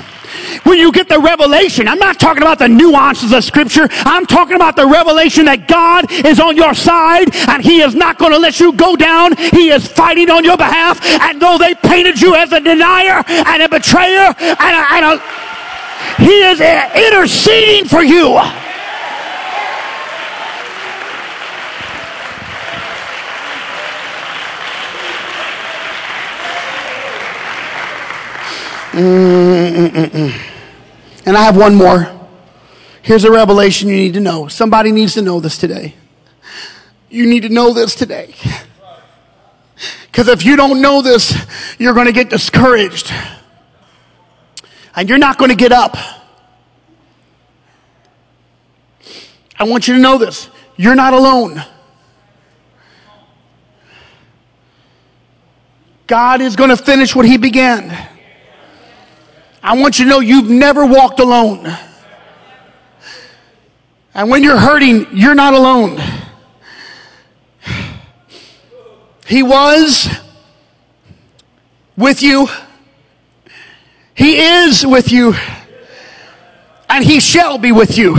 When 0.63 0.79
you 0.79 0.91
get 0.91 1.09
the 1.09 1.19
revelation, 1.19 1.87
I'm 1.87 1.99
not 1.99 2.19
talking 2.19 2.43
about 2.43 2.59
the 2.59 2.67
nuances 2.67 3.31
of 3.31 3.43
scripture. 3.43 3.87
I'm 3.91 4.25
talking 4.25 4.55
about 4.55 4.75
the 4.75 4.87
revelation 4.87 5.45
that 5.45 5.67
God 5.67 6.11
is 6.11 6.39
on 6.39 6.55
your 6.55 6.73
side 6.73 7.33
and 7.49 7.63
he 7.63 7.81
is 7.81 7.95
not 7.95 8.17
going 8.17 8.31
to 8.31 8.39
let 8.39 8.59
you 8.59 8.73
go 8.73 8.95
down. 8.95 9.35
He 9.37 9.69
is 9.69 9.87
fighting 9.87 10.29
on 10.29 10.43
your 10.43 10.57
behalf. 10.57 10.99
And 11.21 11.41
though 11.41 11.57
they 11.57 11.75
painted 11.75 12.21
you 12.21 12.35
as 12.35 12.51
a 12.51 12.59
denier 12.59 13.23
and 13.27 13.61
a 13.61 13.69
betrayer 13.69 14.33
and 14.37 14.59
a, 14.59 14.93
and 14.93 15.19
a 15.19 15.23
he 16.17 16.41
is 16.43 16.59
interceding 16.59 17.85
for 17.85 18.03
you. 18.03 18.39
Mm-mm-mm. 28.93 30.31
And 31.25 31.37
I 31.37 31.43
have 31.43 31.57
one 31.57 31.73
more. 31.73 32.07
Here's 33.01 33.23
a 33.23 33.31
revelation 33.31 33.89
you 33.89 33.95
need 33.95 34.13
to 34.13 34.19
know. 34.19 34.47
Somebody 34.47 34.91
needs 34.91 35.15
to 35.15 35.23
know 35.23 35.39
this 35.39 35.57
today. 35.57 35.95
You 37.09 37.25
need 37.25 37.41
to 37.41 37.49
know 37.49 37.73
this 37.73 37.95
today. 37.95 38.35
Because 40.05 40.27
if 40.27 40.45
you 40.45 40.55
don't 40.55 40.79
know 40.79 41.01
this, 41.01 41.35
you're 41.79 41.95
going 41.95 42.05
to 42.05 42.13
get 42.13 42.29
discouraged. 42.29 43.11
And 44.95 45.09
you're 45.09 45.17
not 45.17 45.39
going 45.39 45.49
to 45.49 45.57
get 45.57 45.71
up. 45.71 45.97
I 49.57 49.63
want 49.63 49.87
you 49.87 49.95
to 49.95 49.99
know 49.99 50.19
this. 50.19 50.49
You're 50.77 50.95
not 50.95 51.13
alone. 51.13 51.63
God 56.05 56.41
is 56.41 56.55
going 56.55 56.69
to 56.69 56.77
finish 56.77 57.15
what 57.15 57.25
He 57.25 57.37
began. 57.37 58.12
I 59.65 59.77
want 59.77 59.97
you 59.97 60.03
to 60.03 60.09
know 60.09 60.19
you've 60.19 60.49
never 60.49 60.85
walked 60.85 61.21
alone. 61.21 61.65
And 64.13 64.29
when 64.29 64.43
you're 64.43 64.59
hurting, 64.59 65.07
you're 65.15 65.35
not 65.35 65.53
alone. 65.53 65.99
He 69.25 69.41
was 69.41 70.09
with 71.95 72.21
you. 72.21 72.49
He 74.13 74.37
is 74.37 74.85
with 74.85 75.13
you. 75.13 75.33
And 76.89 77.03
he 77.03 77.21
shall 77.21 77.57
be 77.57 77.71
with 77.71 77.97
you. 77.97 78.17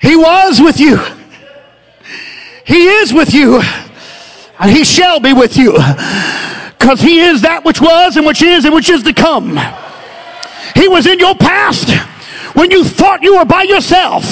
He 0.00 0.14
was 0.14 0.60
with 0.60 0.78
you. 0.78 0.98
He 2.64 2.86
is 2.86 3.12
with 3.12 3.34
you. 3.34 3.60
And 4.60 4.70
he 4.70 4.84
shall 4.84 5.18
be 5.18 5.32
with 5.32 5.56
you. 5.56 5.76
Because 6.80 7.00
he 7.00 7.20
is 7.20 7.42
that 7.42 7.62
which 7.62 7.80
was 7.80 8.16
and 8.16 8.24
which 8.24 8.42
is 8.42 8.64
and 8.64 8.74
which 8.74 8.88
is 8.88 9.02
to 9.04 9.12
come. 9.12 9.60
He 10.74 10.88
was 10.88 11.06
in 11.06 11.20
your 11.20 11.34
past 11.34 11.92
when 12.56 12.70
you 12.70 12.84
thought 12.84 13.22
you 13.22 13.36
were 13.36 13.44
by 13.44 13.62
yourself. 13.62 14.24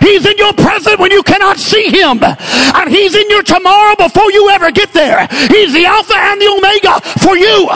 He's 0.00 0.24
in 0.24 0.38
your 0.38 0.54
present 0.54 0.98
when 0.98 1.12
you 1.12 1.22
cannot 1.22 1.58
see 1.58 1.92
him. 1.92 2.24
And 2.24 2.90
he's 2.90 3.14
in 3.14 3.28
your 3.28 3.42
tomorrow 3.42 3.94
before 3.96 4.32
you 4.32 4.48
ever 4.50 4.70
get 4.72 4.92
there. 4.92 5.28
He's 5.52 5.72
the 5.74 5.84
Alpha 5.84 6.16
and 6.16 6.40
the 6.40 6.48
Omega 6.48 7.00
for 7.20 7.36
you. 7.36 7.68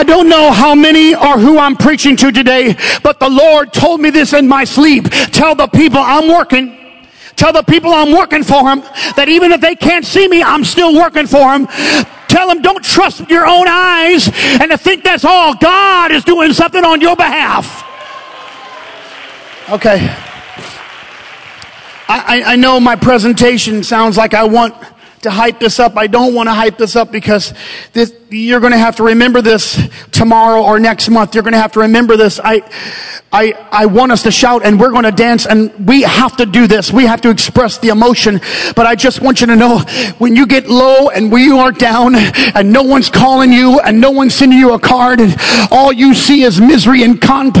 I 0.00 0.02
don't 0.02 0.30
know 0.30 0.50
how 0.50 0.74
many 0.74 1.14
or 1.14 1.38
who 1.38 1.58
I'm 1.58 1.76
preaching 1.76 2.16
to 2.16 2.32
today, 2.32 2.74
but 3.02 3.20
the 3.20 3.28
Lord 3.28 3.70
told 3.70 4.00
me 4.00 4.08
this 4.08 4.32
in 4.32 4.48
my 4.48 4.64
sleep. 4.64 5.04
Tell 5.30 5.54
the 5.54 5.66
people 5.66 6.00
I'm 6.00 6.26
working. 6.26 6.74
Tell 7.36 7.52
the 7.52 7.62
people 7.62 7.92
I'm 7.92 8.10
working 8.10 8.42
for 8.42 8.64
them 8.64 8.80
that 9.16 9.26
even 9.28 9.52
if 9.52 9.60
they 9.60 9.76
can't 9.76 10.06
see 10.06 10.26
me, 10.26 10.42
I'm 10.42 10.64
still 10.64 10.94
working 10.94 11.26
for 11.26 11.52
them. 11.52 11.66
Tell 12.28 12.48
them 12.48 12.62
don't 12.62 12.82
trust 12.82 13.28
your 13.28 13.46
own 13.46 13.68
eyes 13.68 14.26
and 14.32 14.70
to 14.70 14.78
think 14.78 15.04
that's 15.04 15.26
all. 15.26 15.54
God 15.56 16.12
is 16.12 16.24
doing 16.24 16.54
something 16.54 16.82
on 16.82 17.02
your 17.02 17.14
behalf. 17.14 17.84
Okay. 19.68 19.98
I, 22.08 22.42
I, 22.44 22.56
know 22.56 22.80
my 22.80 22.96
presentation 22.96 23.84
sounds 23.84 24.16
like 24.16 24.34
I 24.34 24.44
want 24.44 24.74
to 25.22 25.30
hype 25.30 25.60
this 25.60 25.78
up. 25.78 25.96
I 25.96 26.06
don't 26.06 26.34
want 26.34 26.48
to 26.48 26.54
hype 26.54 26.78
this 26.78 26.96
up 26.96 27.12
because 27.12 27.52
this, 27.92 28.14
you're 28.30 28.60
going 28.60 28.72
to 28.72 28.78
have 28.78 28.96
to 28.96 29.02
remember 29.02 29.42
this 29.42 29.80
tomorrow 30.12 30.62
or 30.62 30.78
next 30.80 31.08
month. 31.10 31.34
You're 31.34 31.42
going 31.42 31.52
to 31.52 31.60
have 31.60 31.72
to 31.72 31.80
remember 31.80 32.16
this. 32.16 32.40
I, 32.42 32.62
I, 33.32 33.52
I 33.70 33.86
want 33.86 34.12
us 34.12 34.22
to 34.24 34.30
shout 34.30 34.64
and 34.64 34.80
we're 34.80 34.90
going 34.90 35.04
to 35.04 35.12
dance 35.12 35.46
and 35.46 35.86
we 35.86 36.02
have 36.02 36.36
to 36.38 36.46
do 36.46 36.66
this. 36.66 36.92
We 36.92 37.04
have 37.04 37.20
to 37.22 37.30
express 37.30 37.78
the 37.78 37.88
emotion. 37.88 38.40
But 38.74 38.86
I 38.86 38.94
just 38.94 39.20
want 39.20 39.40
you 39.40 39.46
to 39.48 39.56
know 39.56 39.80
when 40.18 40.36
you 40.36 40.46
get 40.46 40.68
low 40.68 41.10
and 41.10 41.30
when 41.30 41.44
you 41.44 41.58
are 41.58 41.72
down 41.72 42.14
and 42.14 42.72
no 42.72 42.82
one's 42.82 43.10
calling 43.10 43.52
you 43.52 43.78
and 43.80 44.00
no 44.00 44.10
one's 44.10 44.34
sending 44.34 44.58
you 44.58 44.72
a 44.72 44.80
card 44.80 45.20
and 45.20 45.36
all 45.70 45.92
you 45.92 46.14
see 46.14 46.42
is 46.42 46.60
misery 46.60 47.02
and 47.02 47.20
con. 47.20 47.52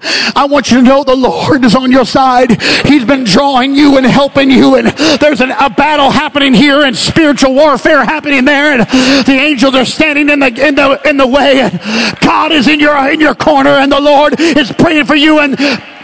I 0.00 0.46
want 0.48 0.70
you 0.70 0.78
to 0.78 0.82
know 0.82 1.02
the 1.02 1.16
Lord 1.16 1.64
is 1.64 1.74
on 1.74 1.90
your 1.90 2.04
side. 2.04 2.62
He's 2.86 3.04
been 3.04 3.24
drawing 3.24 3.74
you 3.74 3.96
and 3.96 4.06
helping 4.06 4.50
you, 4.50 4.76
and 4.76 4.88
there's 5.18 5.40
an, 5.40 5.50
a 5.50 5.70
battle 5.70 6.10
happening 6.10 6.54
here 6.54 6.82
and 6.82 6.96
spiritual 6.96 7.54
warfare 7.54 8.04
happening 8.04 8.44
there, 8.44 8.78
and 8.78 8.88
the 9.26 9.32
angels 9.32 9.74
are 9.74 9.84
standing 9.84 10.28
in 10.28 10.38
the 10.38 10.66
in 10.66 10.74
the 10.74 11.00
in 11.08 11.16
the 11.16 11.26
way, 11.26 11.60
and 11.60 11.80
God 12.20 12.52
is 12.52 12.68
in 12.68 12.80
your 12.80 12.96
in 13.10 13.20
your 13.20 13.34
corner, 13.34 13.70
and 13.70 13.90
the 13.90 14.00
Lord 14.00 14.38
is 14.38 14.70
praying 14.72 15.06
for 15.06 15.16
you, 15.16 15.40
and 15.40 15.56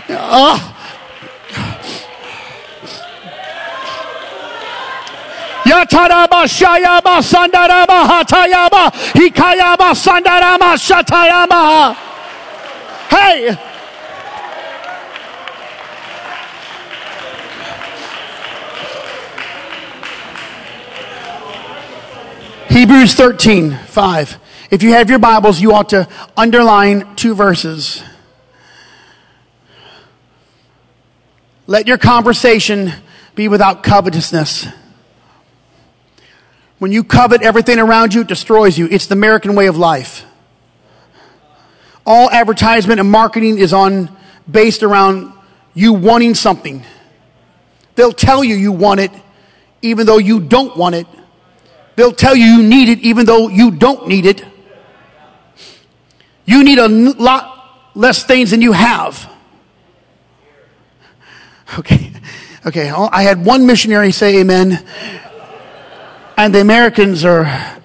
uh, 0.08 0.58
Shayaba 6.44 7.20
Sandaraba 7.22 8.90
Hikayaba. 9.14 9.94
Hey! 13.08 13.56
Hebrews 22.74 23.14
13, 23.14 23.70
5. 23.70 24.38
If 24.72 24.82
you 24.82 24.94
have 24.94 25.08
your 25.08 25.20
Bibles, 25.20 25.60
you 25.60 25.74
ought 25.74 25.90
to 25.90 26.08
underline 26.36 27.14
two 27.14 27.36
verses. 27.36 28.02
Let 31.68 31.86
your 31.86 31.98
conversation 31.98 32.92
be 33.36 33.46
without 33.46 33.84
covetousness. 33.84 34.66
When 36.80 36.90
you 36.90 37.04
covet 37.04 37.42
everything 37.42 37.78
around 37.78 38.12
you, 38.12 38.22
it 38.22 38.26
destroys 38.26 38.76
you. 38.76 38.88
It's 38.90 39.06
the 39.06 39.14
American 39.14 39.54
way 39.54 39.68
of 39.68 39.76
life. 39.76 40.24
All 42.04 42.28
advertisement 42.28 42.98
and 42.98 43.08
marketing 43.08 43.58
is 43.58 43.72
on 43.72 44.10
based 44.50 44.82
around 44.82 45.32
you 45.74 45.92
wanting 45.92 46.34
something. 46.34 46.82
They'll 47.94 48.10
tell 48.10 48.42
you 48.42 48.56
you 48.56 48.72
want 48.72 48.98
it 48.98 49.12
even 49.80 50.06
though 50.06 50.18
you 50.18 50.40
don't 50.40 50.76
want 50.76 50.96
it 50.96 51.06
They'll 51.96 52.12
tell 52.12 52.34
you 52.34 52.44
you 52.44 52.62
need 52.62 52.88
it 52.88 53.00
even 53.00 53.26
though 53.26 53.48
you 53.48 53.70
don't 53.70 54.08
need 54.08 54.26
it. 54.26 54.44
You 56.44 56.64
need 56.64 56.78
a 56.78 56.88
lot 56.88 57.90
less 57.94 58.24
things 58.24 58.50
than 58.50 58.60
you 58.60 58.72
have. 58.72 59.30
Okay. 61.78 62.12
Okay. 62.66 62.92
Oh, 62.92 63.08
I 63.10 63.22
had 63.22 63.44
one 63.44 63.66
missionary 63.66 64.12
say 64.12 64.40
amen. 64.40 64.84
And 66.36 66.54
the 66.54 66.60
Americans 66.60 67.24
are 67.24 67.80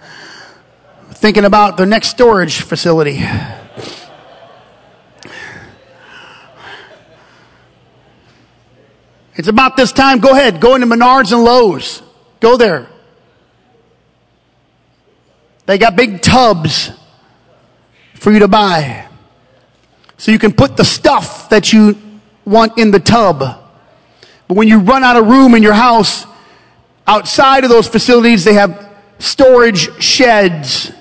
thinking 1.11 1.45
about 1.45 1.77
their 1.77 1.85
next 1.85 2.09
storage 2.09 2.61
facility. 2.61 3.23
It's 9.35 9.47
about 9.47 9.77
this 9.77 9.93
time. 9.93 10.19
Go 10.19 10.31
ahead. 10.31 10.59
Go 10.59 10.75
into 10.75 10.87
Menards 10.87 11.31
and 11.31 11.43
Lowe's. 11.43 12.01
Go 12.41 12.57
there. 12.57 12.89
They 15.69 15.77
got 15.77 15.95
big 15.95 16.23
tubs 16.23 16.89
for 18.15 18.31
you 18.31 18.39
to 18.39 18.47
buy. 18.47 19.07
So 20.17 20.31
you 20.31 20.39
can 20.39 20.51
put 20.51 20.75
the 20.75 20.83
stuff 20.83 21.47
that 21.49 21.71
you 21.71 21.95
want 22.43 22.79
in 22.79 22.89
the 22.89 22.99
tub. 22.99 23.37
But 24.47 24.57
when 24.57 24.67
you 24.67 24.79
run 24.79 25.03
out 25.03 25.15
of 25.15 25.27
room 25.27 25.53
in 25.53 25.61
your 25.61 25.75
house, 25.75 26.25
outside 27.05 27.65
of 27.65 27.69
those 27.69 27.87
facilities, 27.87 28.43
they 28.43 28.55
have 28.55 28.89
storage 29.19 30.01
sheds. 30.01 30.91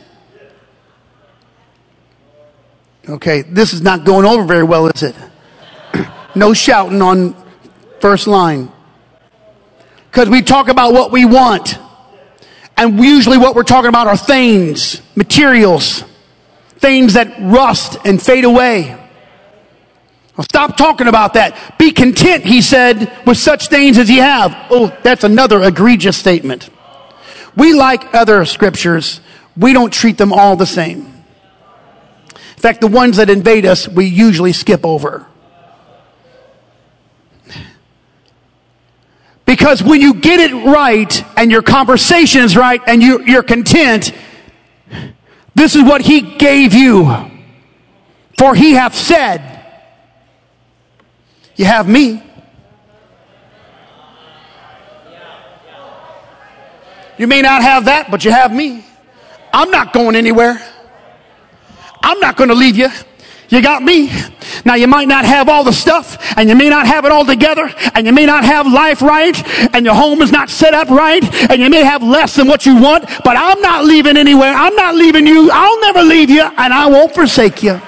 Okay, 3.09 3.41
this 3.41 3.73
is 3.73 3.81
not 3.81 4.05
going 4.05 4.27
over 4.27 4.45
very 4.45 4.65
well, 4.65 4.89
is 4.89 5.03
it? 5.03 5.17
no 6.35 6.53
shouting 6.53 7.01
on 7.01 7.35
first 8.03 8.27
line. 8.27 8.71
Because 10.11 10.29
we 10.29 10.43
talk 10.43 10.69
about 10.69 10.93
what 10.93 11.11
we 11.11 11.25
want. 11.25 11.79
And 12.79 12.99
usually 13.01 13.39
what 13.39 13.57
we're 13.57 13.65
talking 13.65 13.89
about 13.89 14.07
are 14.07 14.17
things, 14.17 15.03
materials, 15.17 16.05
things 16.77 17.15
that 17.15 17.35
rust 17.41 17.99
and 18.05 18.23
fade 18.23 18.45
away. 18.45 18.97
Well, 20.37 20.45
stop 20.45 20.77
talking 20.77 21.09
about 21.09 21.35
that. 21.35 21.77
Be 21.79 21.91
content, 21.91 22.45
he 22.45 22.63
said, 22.63 23.13
with 23.27 23.37
such 23.37 23.67
things 23.67 23.99
as 23.99 24.09
you 24.09 24.23
have. 24.23 24.57
Oh, 24.71 24.97
that's 25.03 25.25
another 25.25 25.61
egregious 25.65 26.17
statement. 26.17 26.71
We 27.57 27.75
like 27.75 28.15
other 28.15 28.45
scriptures. 28.45 29.21
We 29.57 29.73
don't 29.73 29.93
treat 29.93 30.17
them 30.17 30.33
all 30.33 30.55
the 30.55 30.65
same. 30.65 31.01
In 31.01 32.63
fact, 32.63 32.81
the 32.81 32.87
ones 32.87 33.17
that 33.17 33.29
invade 33.29 33.67
us, 33.67 33.89
we 33.89 34.07
usually 34.07 34.53
skip 34.53 34.87
over. 34.87 35.27
Because 39.49 39.83
when 39.83 40.03
you 40.03 40.13
get 40.13 40.41
it 40.41 40.55
right 40.67 41.25
and 41.39 41.51
your 41.51 41.63
conversation 41.63 42.43
is 42.43 42.55
right 42.55 42.83
and 42.87 43.03
you, 43.03 43.25
you're 43.25 43.43
content, 43.43 44.13
this 45.55 45.75
is 45.75 45.83
what 45.83 46.03
he 46.03 46.21
gave 46.21 46.75
you. 46.75 47.07
For 48.37 48.55
he 48.55 48.73
hath 48.73 48.95
said, 48.95 49.65
You 51.57 51.65
have 51.65 51.89
me. 51.89 52.23
You 57.17 57.27
may 57.27 57.41
not 57.41 57.63
have 57.63 57.87
that, 57.87 58.11
but 58.11 58.27
you 58.27 58.31
have 58.31 58.53
me. 58.53 58.85
I'm 59.51 59.71
not 59.71 59.95
going 59.95 60.15
anywhere. 60.15 60.61
I'm 62.03 62.21
not 62.21 62.37
going 62.37 62.51
to 62.51 62.55
leave 62.55 62.77
you. 62.77 62.91
You 63.49 63.63
got 63.63 63.83
me. 63.83 64.11
Now 64.65 64.75
you 64.75 64.87
might 64.87 65.09
not 65.09 65.25
have 65.25 65.49
all 65.49 65.65
the 65.65 65.73
stuff 65.73 66.37
and 66.37 66.49
you 66.49 66.55
may 66.55 66.69
not 66.69 66.87
have 66.87 67.07
it 67.07 67.13
all 67.13 67.25
together 67.25 67.73
and 67.95 68.07
you 68.07 68.13
may 68.13 68.27
not 68.27 68.45
have 68.45 68.67
life 68.71 69.01
right 69.01 69.37
and 69.75 69.87
your 69.87 69.95
home 69.95 70.21
is 70.21 70.31
not 70.31 70.51
set 70.51 70.75
up 70.75 70.89
right 70.91 71.25
and 71.51 71.61
you 71.61 71.71
may 71.71 71.83
have 71.83 72.03
less 72.03 72.37
than 72.37 72.47
what 72.47 72.67
you 72.67 72.81
want, 72.81 73.05
but 73.25 73.37
I'm 73.39 73.61
not 73.63 73.85
leaving 73.85 74.17
anywhere. 74.19 74.53
I'm 74.53 74.75
not 74.75 74.95
leaving 74.95 75.27
you. 75.27 75.51
I'll 75.51 75.81
never 75.81 76.03
leave 76.03 76.29
you 76.29 76.43
and 76.43 76.73
I 76.75 76.87
won't 76.89 77.15
forsake 77.15 77.63
you. 77.63 77.81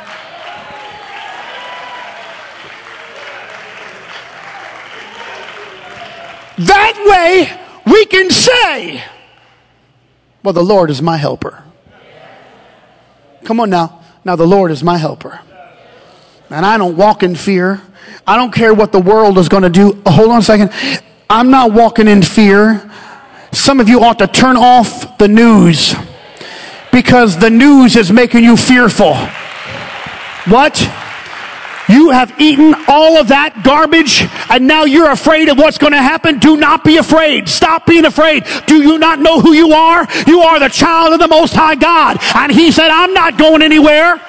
That 6.58 6.94
way 7.06 7.92
we 7.92 8.06
can 8.06 8.30
say, 8.30 9.02
well, 10.42 10.52
the 10.54 10.64
Lord 10.64 10.90
is 10.90 11.02
my 11.02 11.16
helper. 11.16 11.64
Come 13.44 13.60
on 13.60 13.70
now. 13.70 14.00
Now 14.24 14.36
the 14.36 14.46
Lord 14.46 14.70
is 14.70 14.82
my 14.82 14.98
helper. 14.98 15.40
And 16.50 16.66
I 16.66 16.78
don't 16.78 16.96
walk 16.96 17.22
in 17.22 17.36
fear. 17.36 17.80
I 18.26 18.36
don't 18.36 18.52
care 18.52 18.74
what 18.74 18.92
the 18.92 19.00
world 19.00 19.38
is 19.38 19.48
going 19.48 19.62
to 19.62 19.70
do. 19.70 20.00
Oh, 20.04 20.10
hold 20.10 20.30
on 20.30 20.38
a 20.38 20.42
second. 20.42 20.72
I'm 21.28 21.50
not 21.50 21.72
walking 21.72 22.08
in 22.08 22.22
fear. 22.22 22.90
Some 23.52 23.80
of 23.80 23.88
you 23.88 24.02
ought 24.02 24.18
to 24.18 24.26
turn 24.26 24.56
off 24.56 25.18
the 25.18 25.28
news 25.28 25.94
because 26.92 27.38
the 27.38 27.50
news 27.50 27.96
is 27.96 28.10
making 28.10 28.44
you 28.44 28.56
fearful. 28.56 29.14
What? 30.46 30.78
You 31.88 32.10
have 32.10 32.40
eaten 32.40 32.74
all 32.86 33.18
of 33.18 33.28
that 33.28 33.62
garbage 33.64 34.22
and 34.48 34.68
now 34.68 34.84
you're 34.84 35.10
afraid 35.10 35.48
of 35.48 35.58
what's 35.58 35.78
going 35.78 35.92
to 35.92 36.02
happen. 36.02 36.38
Do 36.38 36.56
not 36.56 36.84
be 36.84 36.98
afraid. 36.98 37.48
Stop 37.48 37.86
being 37.86 38.04
afraid. 38.04 38.44
Do 38.66 38.80
you 38.80 38.98
not 38.98 39.18
know 39.18 39.40
who 39.40 39.52
you 39.52 39.72
are? 39.72 40.06
You 40.26 40.40
are 40.40 40.60
the 40.60 40.68
child 40.68 41.12
of 41.12 41.18
the 41.18 41.26
Most 41.26 41.52
High 41.52 41.74
God. 41.74 42.18
And 42.36 42.52
He 42.52 42.70
said, 42.70 42.88
I'm 42.90 43.12
not 43.12 43.38
going 43.38 43.62
anywhere. 43.62 44.20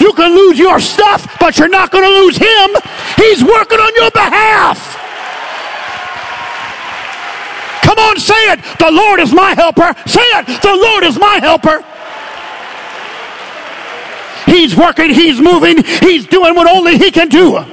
You 0.00 0.12
can 0.12 0.34
lose 0.34 0.58
your 0.58 0.80
stuff, 0.80 1.38
but 1.40 1.58
you're 1.58 1.68
not 1.68 1.90
going 1.90 2.04
to 2.04 2.10
lose 2.20 2.36
him. 2.36 2.70
He's 3.16 3.42
working 3.42 3.78
on 3.78 3.94
your 3.94 4.10
behalf. 4.10 4.96
Come 7.82 7.98
on, 7.98 8.18
say 8.18 8.52
it. 8.52 8.60
The 8.78 8.90
Lord 8.90 9.20
is 9.20 9.32
my 9.32 9.54
helper. 9.54 9.94
Say 10.06 10.20
it. 10.22 10.62
The 10.62 10.74
Lord 10.74 11.04
is 11.04 11.18
my 11.18 11.38
helper. 11.40 11.84
He's 14.46 14.74
working, 14.76 15.10
he's 15.10 15.40
moving, 15.40 15.84
he's 15.84 16.26
doing 16.26 16.54
what 16.54 16.66
only 16.66 16.96
he 16.96 17.10
can 17.10 17.28
do. 17.28 17.64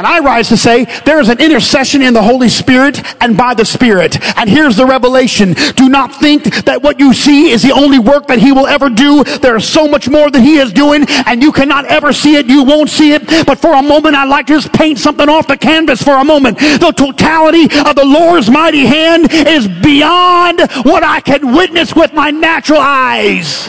And 0.00 0.06
I 0.06 0.20
rise 0.20 0.48
to 0.48 0.56
say 0.56 0.86
there 1.04 1.20
is 1.20 1.28
an 1.28 1.42
intercession 1.42 2.00
in 2.00 2.14
the 2.14 2.22
Holy 2.22 2.48
Spirit 2.48 3.02
and 3.22 3.36
by 3.36 3.52
the 3.52 3.66
Spirit. 3.66 4.18
And 4.38 4.48
here's 4.48 4.74
the 4.74 4.86
revelation. 4.86 5.52
Do 5.76 5.90
not 5.90 6.14
think 6.14 6.44
that 6.64 6.80
what 6.82 6.98
you 6.98 7.12
see 7.12 7.50
is 7.50 7.62
the 7.62 7.72
only 7.72 7.98
work 7.98 8.26
that 8.28 8.38
He 8.38 8.50
will 8.50 8.66
ever 8.66 8.88
do. 8.88 9.24
There 9.24 9.56
is 9.56 9.68
so 9.68 9.86
much 9.86 10.08
more 10.08 10.30
that 10.30 10.40
He 10.40 10.56
is 10.56 10.72
doing 10.72 11.04
and 11.26 11.42
you 11.42 11.52
cannot 11.52 11.84
ever 11.84 12.14
see 12.14 12.36
it. 12.36 12.46
You 12.46 12.64
won't 12.64 12.88
see 12.88 13.12
it. 13.12 13.26
But 13.44 13.58
for 13.58 13.74
a 13.74 13.82
moment, 13.82 14.14
I'd 14.14 14.30
like 14.30 14.46
to 14.46 14.54
just 14.54 14.72
paint 14.72 14.98
something 14.98 15.28
off 15.28 15.46
the 15.46 15.58
canvas 15.58 16.02
for 16.02 16.14
a 16.14 16.24
moment. 16.24 16.58
The 16.58 16.94
totality 16.96 17.64
of 17.64 17.94
the 17.94 18.06
Lord's 18.06 18.48
mighty 18.48 18.86
hand 18.86 19.28
is 19.30 19.68
beyond 19.68 20.60
what 20.82 21.04
I 21.04 21.20
can 21.20 21.54
witness 21.54 21.94
with 21.94 22.14
my 22.14 22.30
natural 22.30 22.80
eyes. 22.80 23.68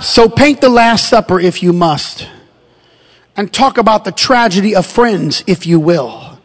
So 0.00 0.28
paint 0.28 0.60
the 0.60 0.68
Last 0.68 1.08
Supper 1.08 1.40
if 1.40 1.62
you 1.62 1.72
must. 1.72 2.28
And 3.36 3.52
talk 3.52 3.78
about 3.78 4.04
the 4.04 4.12
tragedy 4.12 4.74
of 4.74 4.86
friends 4.86 5.44
if 5.46 5.66
you 5.66 5.80
will. 5.80 6.38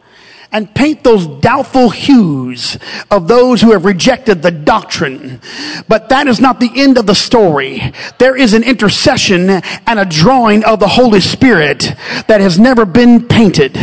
And 0.52 0.72
paint 0.72 1.02
those 1.02 1.26
doubtful 1.26 1.90
hues 1.90 2.78
of 3.10 3.26
those 3.26 3.60
who 3.60 3.72
have 3.72 3.84
rejected 3.84 4.40
the 4.40 4.52
doctrine. 4.52 5.40
But 5.88 6.10
that 6.10 6.28
is 6.28 6.40
not 6.40 6.60
the 6.60 6.70
end 6.74 6.96
of 6.96 7.06
the 7.06 7.14
story. 7.14 7.92
There 8.18 8.36
is 8.36 8.54
an 8.54 8.62
intercession 8.62 9.50
and 9.50 9.98
a 9.98 10.04
drawing 10.04 10.64
of 10.64 10.78
the 10.78 10.86
Holy 10.86 11.20
Spirit 11.20 11.80
that 12.28 12.40
has 12.40 12.58
never 12.58 12.84
been 12.84 13.26
painted. 13.26 13.76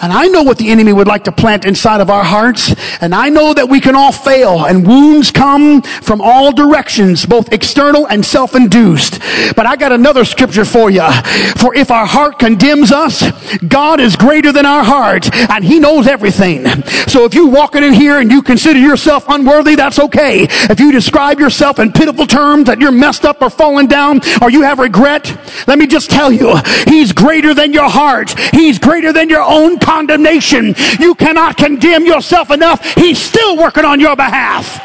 And 0.00 0.12
I 0.12 0.26
know 0.28 0.42
what 0.42 0.58
the 0.58 0.70
enemy 0.70 0.92
would 0.92 1.06
like 1.06 1.24
to 1.24 1.32
plant 1.32 1.64
inside 1.64 2.00
of 2.00 2.10
our 2.10 2.24
hearts. 2.24 2.74
And 3.00 3.14
I 3.14 3.28
know 3.28 3.54
that 3.54 3.68
we 3.68 3.80
can 3.80 3.94
all 3.94 4.12
fail 4.12 4.66
and 4.66 4.86
wounds 4.86 5.30
come 5.30 5.82
from 5.82 6.20
all 6.20 6.52
directions, 6.52 7.26
both 7.26 7.52
external 7.52 8.06
and 8.06 8.24
self-induced. 8.24 9.20
But 9.56 9.66
I 9.66 9.76
got 9.76 9.92
another 9.92 10.24
scripture 10.24 10.64
for 10.64 10.90
you. 10.90 11.08
For 11.56 11.74
if 11.74 11.90
our 11.90 12.06
heart 12.06 12.38
condemns 12.38 12.92
us, 12.92 13.22
God 13.66 14.00
is 14.00 14.16
greater 14.16 14.52
than 14.52 14.66
our 14.66 14.84
heart 14.84 15.34
and 15.34 15.64
he 15.64 15.78
knows 15.80 16.06
everything. 16.06 16.66
So 17.08 17.24
if 17.24 17.34
you're 17.34 17.50
walking 17.50 17.82
in 17.82 17.92
here 17.92 18.20
and 18.20 18.30
you 18.30 18.42
consider 18.42 18.78
yourself 18.78 19.26
unworthy, 19.28 19.74
that's 19.74 19.98
okay. 19.98 20.46
If 20.48 20.80
you 20.80 20.92
describe 20.92 21.40
yourself 21.40 21.78
in 21.78 21.92
pitiful 21.92 22.26
terms 22.26 22.66
that 22.66 22.80
you're 22.80 22.92
messed 22.92 23.24
up 23.24 23.42
or 23.42 23.50
fallen 23.50 23.86
down 23.86 24.20
or 24.42 24.50
you 24.50 24.62
have 24.62 24.78
regret, 24.78 25.26
let 25.66 25.78
me 25.78 25.86
just 25.86 26.10
tell 26.10 26.30
you, 26.30 26.56
he's 26.86 27.12
greater 27.12 27.54
than 27.54 27.72
your 27.72 27.88
heart. 27.88 28.38
He's 28.52 28.78
greater 28.78 29.12
than 29.12 29.28
your 29.28 29.42
own 29.42 29.63
own 29.64 29.78
condemnation. 29.78 30.74
You 30.98 31.14
cannot 31.14 31.56
condemn 31.56 32.06
yourself 32.06 32.50
enough. 32.50 32.84
He's 32.94 33.18
still 33.18 33.56
working 33.56 33.84
on 33.84 34.00
your 34.00 34.16
behalf. 34.16 34.80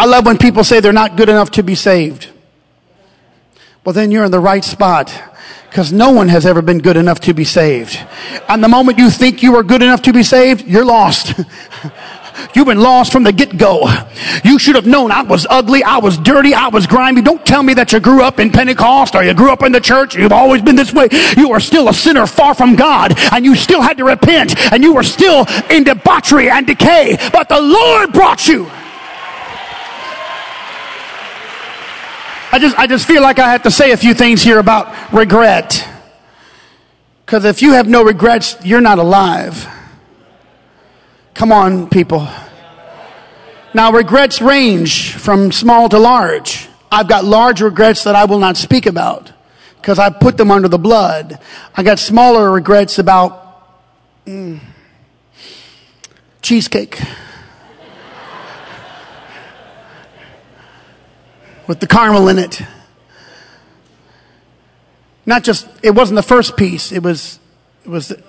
I 0.00 0.06
love 0.06 0.26
when 0.26 0.38
people 0.38 0.62
say 0.62 0.78
they're 0.78 0.92
not 0.92 1.16
good 1.16 1.28
enough 1.28 1.50
to 1.52 1.64
be 1.64 1.74
saved. 1.74 2.28
Well, 3.84 3.92
then 3.92 4.12
you're 4.12 4.24
in 4.24 4.30
the 4.30 4.38
right 4.38 4.62
spot 4.62 5.12
because 5.68 5.92
no 5.92 6.10
one 6.10 6.28
has 6.28 6.46
ever 6.46 6.62
been 6.62 6.78
good 6.78 6.96
enough 6.96 7.20
to 7.20 7.34
be 7.34 7.44
saved. 7.44 7.98
And 8.48 8.62
the 8.62 8.68
moment 8.68 8.98
you 8.98 9.10
think 9.10 9.42
you 9.42 9.56
are 9.56 9.64
good 9.64 9.82
enough 9.82 10.02
to 10.02 10.12
be 10.12 10.22
saved, 10.22 10.66
you're 10.66 10.84
lost. 10.84 11.34
You've 12.54 12.66
been 12.66 12.80
lost 12.80 13.12
from 13.12 13.22
the 13.22 13.32
get 13.32 13.56
go. 13.56 13.88
You 14.44 14.58
should 14.58 14.74
have 14.74 14.86
known 14.86 15.10
I 15.10 15.22
was 15.22 15.46
ugly, 15.48 15.82
I 15.82 15.98
was 15.98 16.18
dirty, 16.18 16.54
I 16.54 16.68
was 16.68 16.86
grimy. 16.86 17.22
Don't 17.22 17.44
tell 17.44 17.62
me 17.62 17.74
that 17.74 17.92
you 17.92 18.00
grew 18.00 18.22
up 18.22 18.38
in 18.38 18.50
Pentecost 18.50 19.14
or 19.14 19.22
you 19.24 19.34
grew 19.34 19.50
up 19.50 19.62
in 19.62 19.72
the 19.72 19.80
church. 19.80 20.14
You've 20.14 20.32
always 20.32 20.62
been 20.62 20.76
this 20.76 20.92
way. 20.92 21.08
You 21.36 21.52
are 21.52 21.60
still 21.60 21.88
a 21.88 21.94
sinner 21.94 22.26
far 22.26 22.54
from 22.54 22.76
God 22.76 23.14
and 23.32 23.44
you 23.44 23.54
still 23.54 23.82
had 23.82 23.98
to 23.98 24.04
repent 24.04 24.58
and 24.72 24.82
you 24.82 24.94
were 24.94 25.02
still 25.02 25.46
in 25.70 25.84
debauchery 25.84 26.50
and 26.50 26.66
decay. 26.66 27.16
But 27.32 27.48
the 27.48 27.60
Lord 27.60 28.12
brought 28.12 28.46
you. 28.48 28.70
I 32.50 32.58
just, 32.58 32.78
I 32.78 32.86
just 32.86 33.06
feel 33.06 33.22
like 33.22 33.38
I 33.38 33.50
have 33.50 33.64
to 33.64 33.70
say 33.70 33.92
a 33.92 33.96
few 33.96 34.14
things 34.14 34.42
here 34.42 34.58
about 34.58 35.12
regret. 35.12 35.86
Because 37.26 37.44
if 37.44 37.60
you 37.60 37.72
have 37.72 37.86
no 37.86 38.02
regrets, 38.02 38.56
you're 38.64 38.80
not 38.80 38.98
alive. 38.98 39.68
Come 41.38 41.52
on, 41.52 41.88
people. 41.88 42.26
Now, 43.72 43.92
regrets 43.92 44.42
range 44.42 45.12
from 45.12 45.52
small 45.52 45.88
to 45.88 45.96
large. 45.96 46.68
I've 46.90 47.06
got 47.06 47.24
large 47.24 47.60
regrets 47.60 48.02
that 48.02 48.16
I 48.16 48.24
will 48.24 48.40
not 48.40 48.56
speak 48.56 48.86
about 48.86 49.30
because 49.76 50.00
I 50.00 50.10
put 50.10 50.36
them 50.36 50.50
under 50.50 50.66
the 50.66 50.80
blood. 50.80 51.38
I 51.76 51.84
got 51.84 52.00
smaller 52.00 52.50
regrets 52.50 52.98
about 52.98 54.26
mm, 54.26 54.58
cheesecake 56.42 57.00
with 61.68 61.78
the 61.78 61.86
caramel 61.86 62.26
in 62.26 62.40
it. 62.40 62.60
Not 65.24 65.44
just, 65.44 65.68
it 65.84 65.92
wasn't 65.92 66.16
the 66.16 66.24
first 66.24 66.56
piece, 66.56 66.90
it 66.90 67.04
was, 67.04 67.38
it 67.84 67.90
was, 67.90 68.08
the, 68.08 68.24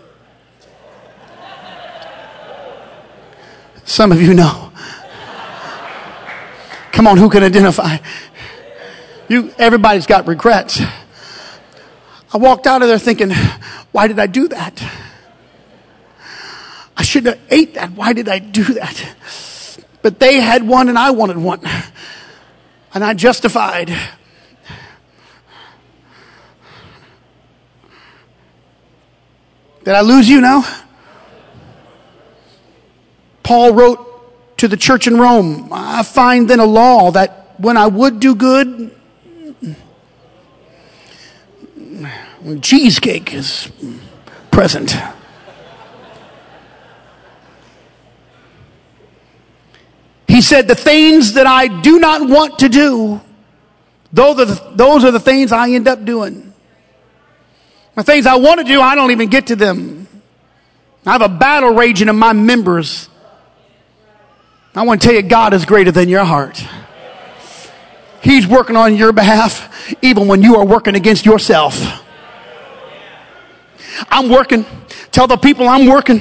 Some 3.90 4.12
of 4.12 4.22
you 4.22 4.36
know. 4.36 4.72
Come 6.92 7.08
on, 7.08 7.18
who 7.18 7.28
can 7.28 7.44
identify? 7.44 7.98
You, 9.28 9.52
everybody's 9.58 10.06
got 10.06 10.28
regrets. 10.28 10.80
I 12.32 12.38
walked 12.38 12.68
out 12.68 12.84
of 12.84 12.88
there 12.88 13.00
thinking, 13.00 13.32
why 13.92 14.08
did 14.08 14.20
I 14.20 14.28
do 14.28 14.48
that? 14.50 14.84
I 16.96 17.02
shouldn't 17.02 17.36
have 17.36 17.52
ate 17.52 17.74
that. 17.74 17.94
Why 17.94 18.14
did 18.14 18.30
I 18.30 18.38
do 18.38 18.64
that? 18.64 19.16
But 20.04 20.20
they 20.20 20.40
had 20.40 20.68
one 20.68 20.90
and 20.90 20.98
I 20.98 21.10
wanted 21.10 21.38
one. 21.38 21.62
And 22.94 23.04
I 23.04 23.16
justified. 23.16 23.88
Did 29.84 29.96
I 29.96 30.02
lose 30.02 30.30
you 30.30 30.42
now? 30.42 30.64
Paul 33.50 33.74
wrote 33.74 34.58
to 34.60 34.68
the 34.68 34.78
church 34.78 35.08
in 35.08 35.18
Rome, 35.18 35.70
I 35.72 36.04
find 36.04 36.48
then 36.48 36.60
a 36.60 36.66
law 36.66 37.10
that 37.10 37.56
when 37.58 37.78
I 37.78 37.88
would 37.88 38.20
do 38.20 38.36
good, 38.36 38.96
cheesecake 42.62 43.34
is 43.34 43.72
present. 44.52 44.96
He 50.28 50.44
said, 50.44 50.68
The 50.68 50.76
things 50.76 51.34
that 51.34 51.48
I 51.48 51.82
do 51.82 51.98
not 51.98 52.30
want 52.30 52.60
to 52.60 52.70
do, 52.70 53.20
those 54.14 54.40
are 54.40 54.46
the, 54.46 54.72
those 54.76 55.04
are 55.04 55.12
the 55.12 55.20
things 55.20 55.52
I 55.52 55.72
end 55.72 55.88
up 55.88 56.06
doing. 56.06 56.54
The 57.96 58.04
things 58.04 58.28
I 58.28 58.36
want 58.36 58.60
to 58.60 58.64
do, 58.64 58.80
I 58.80 58.94
don't 58.94 59.10
even 59.10 59.30
get 59.30 59.48
to 59.48 59.56
them. 59.56 60.08
I 61.04 61.14
have 61.14 61.24
a 61.24 61.30
battle 61.30 61.72
raging 61.72 62.10
in 62.10 62.16
my 62.16 62.34
members 62.34 63.09
I 64.80 64.84
want 64.84 65.02
to 65.02 65.08
tell 65.10 65.16
you, 65.16 65.24
God 65.24 65.54
is 65.54 65.66
greater 65.66 65.92
than 65.92 66.08
your 66.08 66.24
heart. 66.24 66.64
He's 68.22 68.48
working 68.48 68.78
on 68.78 68.96
your 68.96 69.12
behalf 69.12 69.94
even 70.02 70.26
when 70.26 70.42
you 70.42 70.56
are 70.56 70.66
working 70.66 70.96
against 70.96 71.26
yourself. 71.26 72.02
I'm 74.10 74.30
working. 74.30 74.66
Tell 75.12 75.28
the 75.28 75.36
people 75.36 75.68
I'm 75.68 75.86
working. 75.86 76.20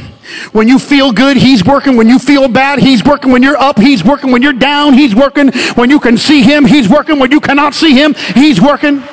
When 0.51 0.67
you 0.67 0.81
feel 0.81 1.13
good, 1.13 1.37
He's 1.37 1.65
working. 1.65 1.97
When 1.97 2.09
you 2.09 2.19
feel 2.19 2.49
bad, 2.49 2.81
He's 2.81 3.05
working. 3.05 3.31
When 3.31 3.45
you're 3.45 3.57
up, 3.57 3.79
He's 3.79 4.03
working. 4.03 4.33
When 4.33 4.43
you're 4.43 4.53
down, 4.53 4.95
He's 4.95 5.15
working. 5.15 5.53
When 5.77 5.89
you 5.89 6.01
can 6.01 6.19
see 6.19 6.43
Him, 6.43 6.65
He's 6.65 6.89
working. 6.89 7.21
When 7.21 7.31
you 7.31 7.39
cannot 7.39 7.75
see 7.75 7.93
Him, 7.93 8.13
He's 8.35 8.61
working. 8.61 9.05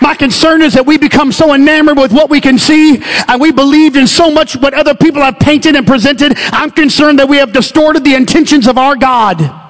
My 0.00 0.14
concern 0.14 0.62
is 0.62 0.74
that 0.74 0.86
we 0.86 0.98
become 0.98 1.32
so 1.32 1.54
enamored 1.54 1.98
with 1.98 2.12
what 2.12 2.30
we 2.30 2.40
can 2.40 2.58
see 2.58 3.02
and 3.28 3.40
we 3.40 3.52
believed 3.52 3.96
in 3.96 4.06
so 4.06 4.30
much 4.30 4.56
what 4.56 4.74
other 4.74 4.94
people 4.94 5.22
have 5.22 5.38
painted 5.38 5.76
and 5.76 5.86
presented. 5.86 6.34
I'm 6.52 6.70
concerned 6.70 7.18
that 7.18 7.28
we 7.28 7.38
have 7.38 7.52
distorted 7.52 8.04
the 8.04 8.14
intentions 8.14 8.66
of 8.66 8.78
our 8.78 8.96
God. 8.96 9.62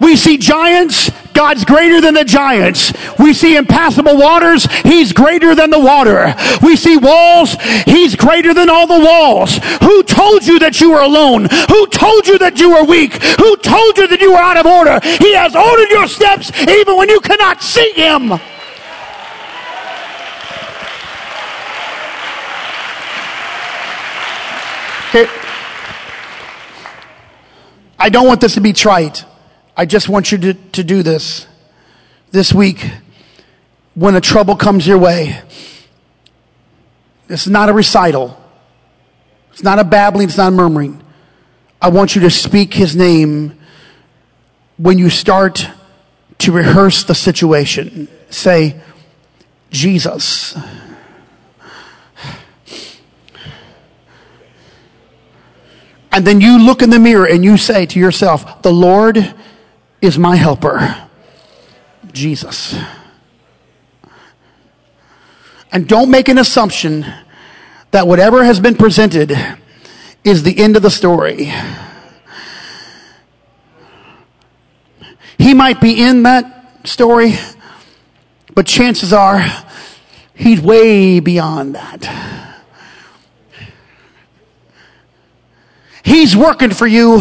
We 0.00 0.16
see 0.16 0.38
giants, 0.38 1.10
God's 1.34 1.64
greater 1.64 2.00
than 2.00 2.14
the 2.14 2.24
giants. 2.24 2.92
We 3.18 3.34
see 3.34 3.56
impassable 3.56 4.16
waters, 4.16 4.64
He's 4.82 5.12
greater 5.12 5.54
than 5.54 5.70
the 5.70 5.78
water. 5.78 6.34
We 6.62 6.76
see 6.76 6.96
walls, 6.96 7.54
He's 7.84 8.16
greater 8.16 8.54
than 8.54 8.70
all 8.70 8.86
the 8.86 9.04
walls. 9.04 9.58
Who 9.82 10.02
told 10.02 10.46
you 10.46 10.58
that 10.60 10.80
you 10.80 10.92
were 10.92 11.02
alone? 11.02 11.48
Who 11.68 11.86
told 11.88 12.26
you 12.26 12.38
that 12.38 12.58
you 12.58 12.70
were 12.70 12.84
weak? 12.84 13.12
Who 13.22 13.56
told 13.58 13.98
you 13.98 14.08
that 14.08 14.20
you 14.20 14.32
were 14.32 14.38
out 14.38 14.56
of 14.56 14.64
order? 14.64 15.00
He 15.02 15.34
has 15.34 15.54
ordered 15.54 15.90
your 15.90 16.08
steps 16.08 16.50
even 16.66 16.96
when 16.96 17.10
you 17.10 17.20
cannot 17.20 17.62
see 17.62 17.92
Him. 17.92 18.40
I 27.98 28.08
don't 28.10 28.26
want 28.26 28.40
this 28.40 28.54
to 28.54 28.60
be 28.60 28.72
trite. 28.72 29.24
I 29.76 29.86
just 29.86 30.08
want 30.08 30.30
you 30.30 30.38
to, 30.38 30.54
to 30.54 30.84
do 30.84 31.02
this 31.02 31.46
this 32.30 32.52
week 32.52 32.88
when 33.94 34.14
a 34.14 34.20
trouble 34.20 34.56
comes 34.56 34.86
your 34.86 34.98
way. 34.98 35.40
This 37.26 37.42
is 37.42 37.50
not 37.50 37.68
a 37.68 37.72
recital. 37.72 38.36
It's 39.52 39.62
not 39.62 39.78
a 39.78 39.84
babbling, 39.84 40.28
it's 40.28 40.36
not 40.36 40.48
a 40.48 40.56
murmuring. 40.56 41.02
I 41.82 41.88
want 41.88 42.14
you 42.14 42.22
to 42.22 42.30
speak 42.30 42.72
his 42.72 42.94
name 42.94 43.58
when 44.76 44.98
you 44.98 45.10
start 45.10 45.66
to 46.38 46.52
rehearse 46.52 47.04
the 47.04 47.14
situation. 47.14 48.08
Say, 48.30 48.80
Jesus. 49.70 50.56
And 56.12 56.26
then 56.26 56.40
you 56.40 56.58
look 56.58 56.82
in 56.82 56.90
the 56.90 56.98
mirror 56.98 57.26
and 57.26 57.44
you 57.44 57.56
say 57.56 57.86
to 57.86 57.98
yourself, 57.98 58.62
The 58.62 58.72
Lord 58.72 59.34
is 60.00 60.18
my 60.18 60.36
helper. 60.36 61.08
Jesus. 62.12 62.76
And 65.72 65.86
don't 65.88 66.10
make 66.10 66.28
an 66.28 66.38
assumption 66.38 67.06
that 67.92 68.06
whatever 68.06 68.44
has 68.44 68.58
been 68.58 68.74
presented 68.74 69.32
is 70.24 70.42
the 70.42 70.58
end 70.58 70.76
of 70.76 70.82
the 70.82 70.90
story. 70.90 71.52
He 75.38 75.54
might 75.54 75.80
be 75.80 76.02
in 76.02 76.24
that 76.24 76.86
story, 76.86 77.34
but 78.54 78.66
chances 78.66 79.12
are 79.12 79.44
he's 80.34 80.60
way 80.60 81.20
beyond 81.20 81.76
that. 81.76 82.49
He's 86.02 86.36
working 86.36 86.70
for 86.70 86.86
you 86.86 87.20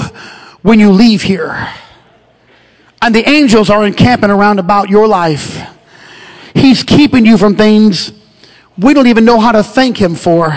when 0.61 0.80
you 0.80 0.91
leave 0.91 1.21
here. 1.21 1.71
And 3.01 3.15
the 3.15 3.27
angels 3.27 3.69
are 3.69 3.86
encamping 3.86 4.30
around 4.30 4.59
about 4.59 4.89
your 4.89 5.07
life. 5.07 5.61
He's 6.53 6.84
keeping 6.84 7.25
you 7.25 7.38
from 7.38 7.55
things 7.55 8.11
we 8.80 8.93
don't 8.93 9.07
even 9.07 9.25
know 9.25 9.39
how 9.39 9.51
to 9.51 9.63
thank 9.63 9.97
Him 9.97 10.15
for 10.15 10.55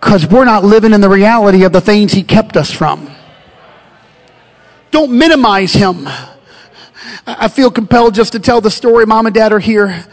because 0.00 0.26
we're 0.26 0.44
not 0.44 0.64
living 0.64 0.92
in 0.92 1.00
the 1.00 1.08
reality 1.08 1.64
of 1.64 1.72
the 1.72 1.80
things 1.80 2.12
He 2.12 2.22
kept 2.22 2.56
us 2.56 2.70
from. 2.70 3.10
Don't 4.90 5.10
minimize 5.10 5.72
Him. 5.72 6.08
I 7.26 7.48
feel 7.48 7.70
compelled 7.70 8.14
just 8.14 8.32
to 8.32 8.38
tell 8.38 8.60
the 8.60 8.70
story. 8.70 9.06
Mom 9.06 9.26
and 9.26 9.34
dad 9.34 9.52
are 9.52 9.58
here. 9.58 10.06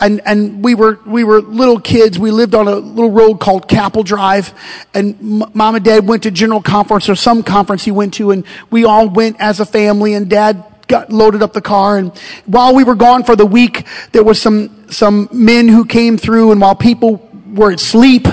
And, 0.00 0.20
and 0.24 0.62
we 0.64 0.74
were, 0.74 1.00
we 1.06 1.24
were 1.24 1.40
little 1.40 1.80
kids. 1.80 2.18
We 2.18 2.30
lived 2.30 2.54
on 2.54 2.68
a 2.68 2.76
little 2.76 3.10
road 3.10 3.40
called 3.40 3.68
Capel 3.68 4.02
Drive. 4.02 4.54
And 4.94 5.20
mom 5.54 5.74
and 5.74 5.84
dad 5.84 6.06
went 6.06 6.22
to 6.22 6.30
general 6.30 6.62
conference 6.62 7.08
or 7.08 7.16
some 7.16 7.42
conference 7.42 7.84
he 7.84 7.90
went 7.90 8.14
to. 8.14 8.30
And 8.30 8.44
we 8.70 8.84
all 8.84 9.08
went 9.08 9.40
as 9.40 9.60
a 9.60 9.66
family 9.66 10.14
and 10.14 10.28
dad 10.28 10.64
got 10.86 11.10
loaded 11.12 11.42
up 11.42 11.52
the 11.52 11.60
car. 11.60 11.98
And 11.98 12.16
while 12.46 12.74
we 12.74 12.84
were 12.84 12.94
gone 12.94 13.24
for 13.24 13.36
the 13.36 13.46
week, 13.46 13.86
there 14.12 14.24
was 14.24 14.40
some, 14.40 14.90
some 14.90 15.28
men 15.32 15.68
who 15.68 15.84
came 15.84 16.16
through 16.16 16.52
and 16.52 16.60
while 16.60 16.74
people 16.74 17.28
were 17.46 17.72
asleep 17.72 18.26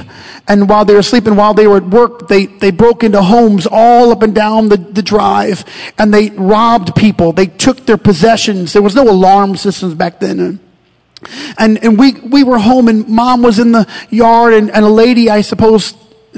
and 0.48 0.70
while 0.70 0.86
they 0.86 0.94
were 0.94 1.04
sleeping, 1.04 1.36
while 1.36 1.54
they 1.54 1.68
were 1.68 1.78
at 1.78 1.88
work, 1.88 2.28
they, 2.28 2.46
they 2.46 2.72
broke 2.72 3.04
into 3.04 3.22
homes 3.22 3.68
all 3.70 4.12
up 4.12 4.22
and 4.22 4.36
down 4.36 4.70
the, 4.70 4.78
the 4.78 5.02
drive 5.02 5.66
and 5.98 6.14
they 6.14 6.30
robbed 6.30 6.96
people. 6.96 7.34
They 7.34 7.48
took 7.48 7.86
their 7.86 7.98
possessions. 7.98 8.74
There 8.74 8.82
was 8.82 8.96
no 8.96 9.10
alarm 9.10 9.56
systems 9.56 9.96
back 9.96 10.20
then. 10.20 10.60
And, 11.58 11.84
and 11.84 11.98
we, 11.98 12.14
we 12.14 12.44
were 12.44 12.60
home 12.60 12.88
and 12.88 13.08
mom 13.08 13.42
was 13.42 13.60
in 13.60 13.72
the 13.72 13.88
yard 14.10 14.54
and, 14.54 14.70
and 14.70 14.86
a 14.86 14.90
lady, 14.90 15.30
I 15.30 15.42
suppose, 15.42 15.94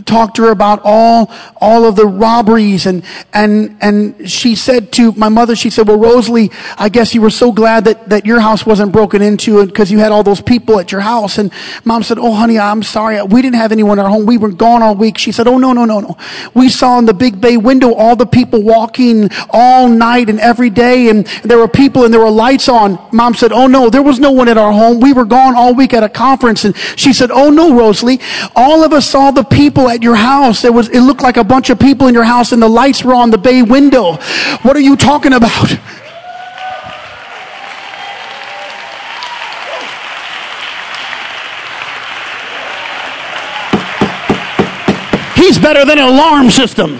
talked 0.05 0.35
to 0.37 0.43
her 0.43 0.51
about 0.51 0.81
all, 0.83 1.31
all 1.59 1.85
of 1.85 1.95
the 1.95 2.05
robberies 2.05 2.85
and, 2.85 3.03
and, 3.33 3.77
and 3.81 4.29
she 4.29 4.55
said 4.55 4.91
to 4.93 5.11
my 5.13 5.29
mother, 5.29 5.55
she 5.55 5.69
said, 5.69 5.87
well, 5.87 5.99
Rosalie, 5.99 6.51
I 6.77 6.89
guess 6.89 7.13
you 7.15 7.21
were 7.21 7.29
so 7.29 7.51
glad 7.51 7.85
that, 7.85 8.09
that 8.09 8.25
your 8.25 8.39
house 8.39 8.65
wasn't 8.65 8.91
broken 8.91 9.21
into 9.21 9.65
because 9.65 9.91
you 9.91 9.99
had 9.99 10.11
all 10.11 10.23
those 10.23 10.41
people 10.41 10.79
at 10.79 10.91
your 10.91 11.01
house. 11.01 11.37
And 11.37 11.51
mom 11.85 12.03
said, 12.03 12.17
oh, 12.19 12.33
honey, 12.33 12.59
I'm 12.59 12.83
sorry. 12.83 13.21
We 13.23 13.41
didn't 13.41 13.55
have 13.57 13.71
anyone 13.71 13.99
at 13.99 14.05
home. 14.05 14.25
We 14.25 14.37
were 14.37 14.51
gone 14.51 14.81
all 14.81 14.95
week. 14.95 15.17
She 15.17 15.31
said, 15.31 15.47
oh, 15.47 15.57
no, 15.57 15.73
no, 15.73 15.85
no, 15.85 15.99
no. 15.99 16.17
We 16.53 16.69
saw 16.69 16.99
in 16.99 17.05
the 17.05 17.13
big 17.13 17.39
bay 17.41 17.57
window 17.57 17.93
all 17.93 18.15
the 18.15 18.25
people 18.25 18.63
walking 18.63 19.29
all 19.49 19.87
night 19.87 20.29
and 20.29 20.39
every 20.39 20.69
day. 20.69 21.09
And 21.09 21.25
there 21.43 21.57
were 21.57 21.67
people 21.67 22.05
and 22.05 22.13
there 22.13 22.21
were 22.21 22.29
lights 22.29 22.69
on. 22.69 22.99
Mom 23.11 23.33
said, 23.33 23.51
oh, 23.51 23.67
no, 23.67 23.89
there 23.89 24.03
was 24.03 24.19
no 24.19 24.31
one 24.31 24.47
at 24.47 24.57
our 24.57 24.71
home. 24.71 24.99
We 24.99 25.13
were 25.13 25.25
gone 25.25 25.55
all 25.55 25.73
week 25.73 25.93
at 25.93 26.03
a 26.03 26.09
conference. 26.09 26.65
And 26.65 26.75
she 26.95 27.13
said, 27.13 27.31
oh, 27.31 27.49
no, 27.49 27.77
Rosalie, 27.77 28.19
all 28.55 28.83
of 28.83 28.93
us 28.93 29.09
saw 29.09 29.31
the 29.31 29.43
people 29.43 29.86
at 29.89 30.03
your 30.03 30.15
house. 30.15 30.61
There 30.61 30.71
was, 30.71 30.89
it 30.89 31.01
looked 31.01 31.21
like 31.21 31.37
a 31.37 31.43
bunch 31.43 31.69
of 31.69 31.79
people 31.79 32.07
in 32.07 32.13
your 32.13 32.23
house 32.23 32.51
and 32.51 32.61
the 32.61 32.69
lights 32.69 33.03
were 33.03 33.13
on 33.13 33.31
the 33.31 33.37
bay 33.37 33.61
window. 33.61 34.13
What 34.63 34.75
are 34.75 34.81
you 34.81 34.95
talking 34.95 35.33
about? 35.33 35.69
He's 45.35 45.57
better 45.57 45.85
than 45.85 45.99
an 45.99 46.05
alarm 46.05 46.49
system. 46.49 46.99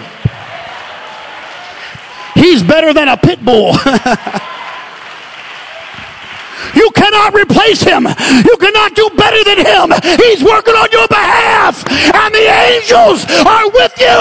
He's 2.34 2.62
better 2.62 2.94
than 2.94 3.08
a 3.08 3.16
pit 3.16 3.44
bull. 3.44 3.74
You 6.74 6.90
cannot 6.92 7.34
replace 7.34 7.82
him. 7.82 8.04
You 8.04 8.56
cannot 8.58 8.94
do 8.94 9.10
better 9.16 9.42
than 9.44 9.58
him. 9.64 9.92
He's 10.16 10.42
working 10.42 10.74
on 10.74 10.88
your 10.92 11.08
behalf, 11.08 11.84
and 11.88 12.34
the 12.34 12.46
angels 12.68 13.24
are 13.46 13.70
with 13.70 13.94
you. 13.98 14.18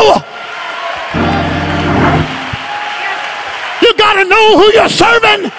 You 3.81 3.93
got 3.95 4.13
to 4.13 4.25
know 4.25 4.57
who 4.57 4.73
you're 4.73 4.89
serving. 4.89 5.51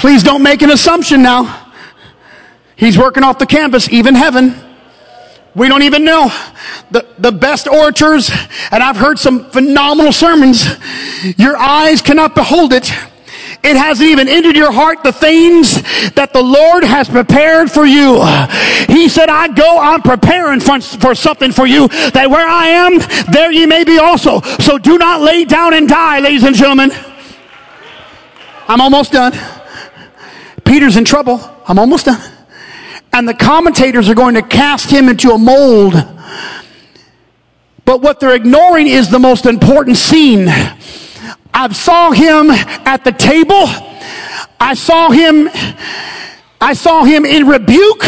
Please 0.00 0.22
don't 0.22 0.42
make 0.42 0.62
an 0.62 0.70
assumption 0.70 1.22
now. 1.22 1.68
He's 2.74 2.96
working 2.96 3.22
off 3.22 3.38
the 3.38 3.44
canvas, 3.44 3.90
even 3.90 4.14
heaven. 4.14 4.69
We 5.54 5.68
don't 5.68 5.82
even 5.82 6.04
know. 6.04 6.28
The, 6.90 7.06
the 7.18 7.32
best 7.32 7.66
orators, 7.66 8.30
and 8.70 8.82
I've 8.82 8.96
heard 8.96 9.18
some 9.18 9.50
phenomenal 9.50 10.12
sermons, 10.12 10.64
your 11.38 11.56
eyes 11.56 12.02
cannot 12.02 12.34
behold 12.34 12.72
it. 12.72 12.90
It 13.62 13.76
hasn't 13.76 14.08
even 14.08 14.26
entered 14.28 14.56
your 14.56 14.72
heart 14.72 15.02
the 15.02 15.12
things 15.12 15.82
that 16.12 16.32
the 16.32 16.42
Lord 16.42 16.82
has 16.82 17.08
prepared 17.08 17.70
for 17.70 17.84
you. 17.84 18.24
He 18.88 19.08
said, 19.08 19.28
I 19.28 19.48
go, 19.48 19.78
I'm 19.78 20.02
preparing 20.02 20.60
for, 20.60 20.80
for 20.80 21.14
something 21.14 21.52
for 21.52 21.66
you 21.66 21.88
that 21.88 22.30
where 22.30 22.48
I 22.48 22.68
am, 22.68 22.98
there 23.32 23.52
ye 23.52 23.66
may 23.66 23.84
be 23.84 23.98
also. 23.98 24.40
So 24.60 24.78
do 24.78 24.96
not 24.96 25.20
lay 25.20 25.44
down 25.44 25.74
and 25.74 25.88
die, 25.88 26.20
ladies 26.20 26.44
and 26.44 26.56
gentlemen. 26.56 26.90
I'm 28.66 28.80
almost 28.80 29.12
done. 29.12 29.32
Peter's 30.64 30.96
in 30.96 31.04
trouble. 31.04 31.40
I'm 31.66 31.78
almost 31.78 32.06
done 32.06 32.39
and 33.12 33.28
the 33.28 33.34
commentators 33.34 34.08
are 34.08 34.14
going 34.14 34.34
to 34.34 34.42
cast 34.42 34.90
him 34.90 35.08
into 35.08 35.30
a 35.30 35.38
mold. 35.38 35.94
But 37.84 38.02
what 38.02 38.20
they're 38.20 38.36
ignoring 38.36 38.86
is 38.86 39.10
the 39.10 39.18
most 39.18 39.46
important 39.46 39.96
scene. 39.96 40.46
I 41.52 41.68
saw 41.72 42.12
him 42.12 42.50
at 42.50 43.04
the 43.04 43.12
table. 43.12 43.64
I 44.60 44.74
saw 44.74 45.10
him, 45.10 45.48
I 46.60 46.74
saw 46.74 47.04
him 47.04 47.24
in 47.24 47.46
rebuke. 47.46 48.04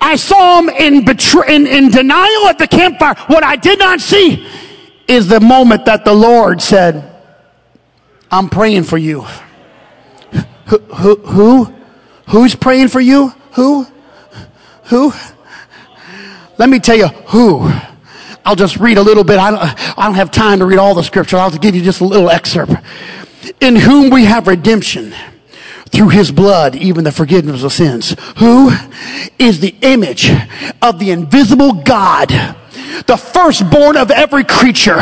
I 0.00 0.16
saw 0.16 0.60
him 0.60 0.68
in, 0.68 1.04
betray, 1.04 1.54
in, 1.54 1.66
in 1.66 1.90
denial 1.90 2.46
at 2.46 2.58
the 2.58 2.68
campfire. 2.68 3.14
What 3.26 3.42
I 3.42 3.56
did 3.56 3.78
not 3.78 4.00
see 4.00 4.46
is 5.08 5.28
the 5.28 5.40
moment 5.40 5.86
that 5.86 6.04
the 6.04 6.12
Lord 6.12 6.60
said, 6.60 7.10
I'm 8.30 8.48
praying 8.48 8.84
for 8.84 8.98
you. 8.98 9.22
Who, 10.66 10.78
who, 10.78 11.16
who? 11.16 11.74
Who's 12.28 12.54
praying 12.54 12.88
for 12.88 13.00
you? 13.00 13.30
Who? 13.52 13.86
Who? 14.86 15.12
Let 16.58 16.68
me 16.68 16.78
tell 16.78 16.96
you 16.96 17.08
who. 17.08 17.70
I'll 18.44 18.56
just 18.56 18.76
read 18.76 18.98
a 18.98 19.02
little 19.02 19.24
bit. 19.24 19.38
I 19.38 19.50
don't, 19.50 19.98
I 19.98 20.06
don't 20.06 20.14
have 20.14 20.30
time 20.30 20.58
to 20.58 20.66
read 20.66 20.78
all 20.78 20.94
the 20.94 21.02
scripture. 21.02 21.36
I'll 21.38 21.50
give 21.50 21.74
you 21.74 21.82
just 21.82 22.00
a 22.00 22.04
little 22.04 22.28
excerpt. 22.28 22.72
In 23.60 23.76
whom 23.76 24.10
we 24.10 24.24
have 24.24 24.46
redemption 24.46 25.14
through 25.90 26.08
his 26.08 26.30
blood, 26.30 26.74
even 26.74 27.04
the 27.04 27.12
forgiveness 27.12 27.62
of 27.62 27.72
sins. 27.72 28.14
Who 28.38 28.70
is 29.38 29.60
the 29.60 29.74
image 29.80 30.30
of 30.82 30.98
the 30.98 31.10
invisible 31.10 31.72
God, 31.72 32.28
the 33.06 33.16
firstborn 33.16 33.96
of 33.96 34.10
every 34.10 34.44
creature. 34.44 35.00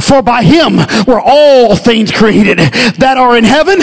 For 0.00 0.22
by 0.22 0.42
him 0.42 0.76
were 1.06 1.20
all 1.20 1.76
things 1.76 2.12
created 2.12 2.58
that 2.58 3.16
are 3.16 3.36
in 3.36 3.44
heaven 3.44 3.78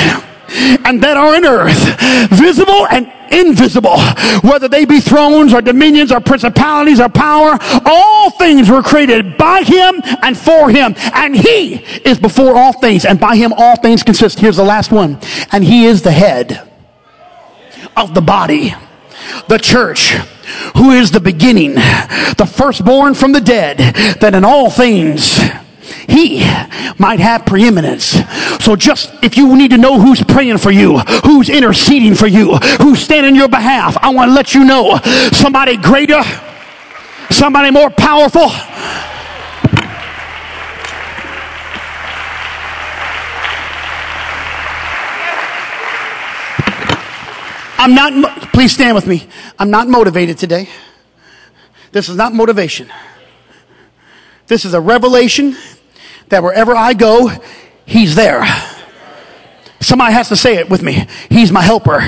and 0.85 1.01
that 1.01 1.17
are 1.17 1.35
in 1.35 1.45
earth, 1.45 2.29
visible 2.29 2.87
and 2.87 3.11
invisible, 3.31 3.99
whether 4.41 4.67
they 4.67 4.85
be 4.85 4.99
thrones 4.99 5.53
or 5.53 5.61
dominions 5.61 6.11
or 6.11 6.19
principalities 6.19 6.99
or 6.99 7.09
power, 7.09 7.57
all 7.85 8.29
things 8.31 8.69
were 8.69 8.81
created 8.81 9.37
by 9.37 9.61
him 9.63 10.01
and 10.21 10.37
for 10.37 10.69
him. 10.69 10.95
And 11.13 11.35
he 11.35 11.75
is 12.05 12.19
before 12.19 12.55
all 12.55 12.73
things, 12.73 13.05
and 13.05 13.19
by 13.19 13.35
him 13.35 13.53
all 13.53 13.75
things 13.77 14.03
consist. 14.03 14.39
Here's 14.39 14.57
the 14.57 14.63
last 14.63 14.91
one. 14.91 15.19
And 15.51 15.63
he 15.63 15.85
is 15.85 16.01
the 16.01 16.11
head 16.11 16.69
of 17.97 18.13
the 18.13 18.21
body, 18.21 18.73
the 19.47 19.57
church, 19.57 20.11
who 20.77 20.91
is 20.91 21.11
the 21.11 21.19
beginning, 21.19 21.73
the 21.73 22.49
firstborn 22.51 23.13
from 23.13 23.31
the 23.31 23.41
dead, 23.41 23.77
that 24.19 24.35
in 24.35 24.45
all 24.45 24.69
things 24.69 25.39
he 26.07 26.39
might 26.97 27.19
have 27.19 27.45
preeminence. 27.45 28.15
So 28.63 28.75
just 28.75 29.13
if 29.23 29.37
you 29.37 29.55
need 29.55 29.71
to 29.71 29.77
know 29.77 29.99
who's 29.99 30.23
praying 30.23 30.57
for 30.57 30.71
you, 30.71 30.99
who's 30.99 31.49
interceding 31.49 32.15
for 32.15 32.27
you, 32.27 32.55
who's 32.57 32.99
standing 32.99 33.35
your 33.35 33.47
behalf, 33.47 33.97
I 34.01 34.13
want 34.13 34.29
to 34.29 34.33
let 34.33 34.53
you 34.53 34.63
know 34.63 34.99
somebody 35.31 35.77
greater, 35.77 36.21
somebody 37.29 37.71
more 37.71 37.89
powerful. 37.89 38.49
I'm 47.77 47.93
not, 47.93 48.41
please 48.51 48.73
stand 48.73 48.95
with 48.95 49.05
me. 49.05 49.27
I'm 49.59 49.69
not 49.69 49.87
motivated 49.87 50.37
today. 50.39 50.67
This 51.91 52.09
is 52.09 52.15
not 52.15 52.33
motivation. 52.33 52.91
This 54.47 54.65
is 54.65 54.73
a 54.73 54.81
revelation 54.81 55.55
that 56.29 56.43
wherever 56.43 56.75
I 56.75 56.93
go, 56.93 57.31
He's 57.85 58.15
there. 58.15 58.43
Somebody 59.79 60.13
has 60.13 60.29
to 60.29 60.35
say 60.35 60.55
it 60.55 60.69
with 60.69 60.81
me. 60.81 61.05
He's 61.29 61.51
my 61.51 61.61
helper. 61.61 62.01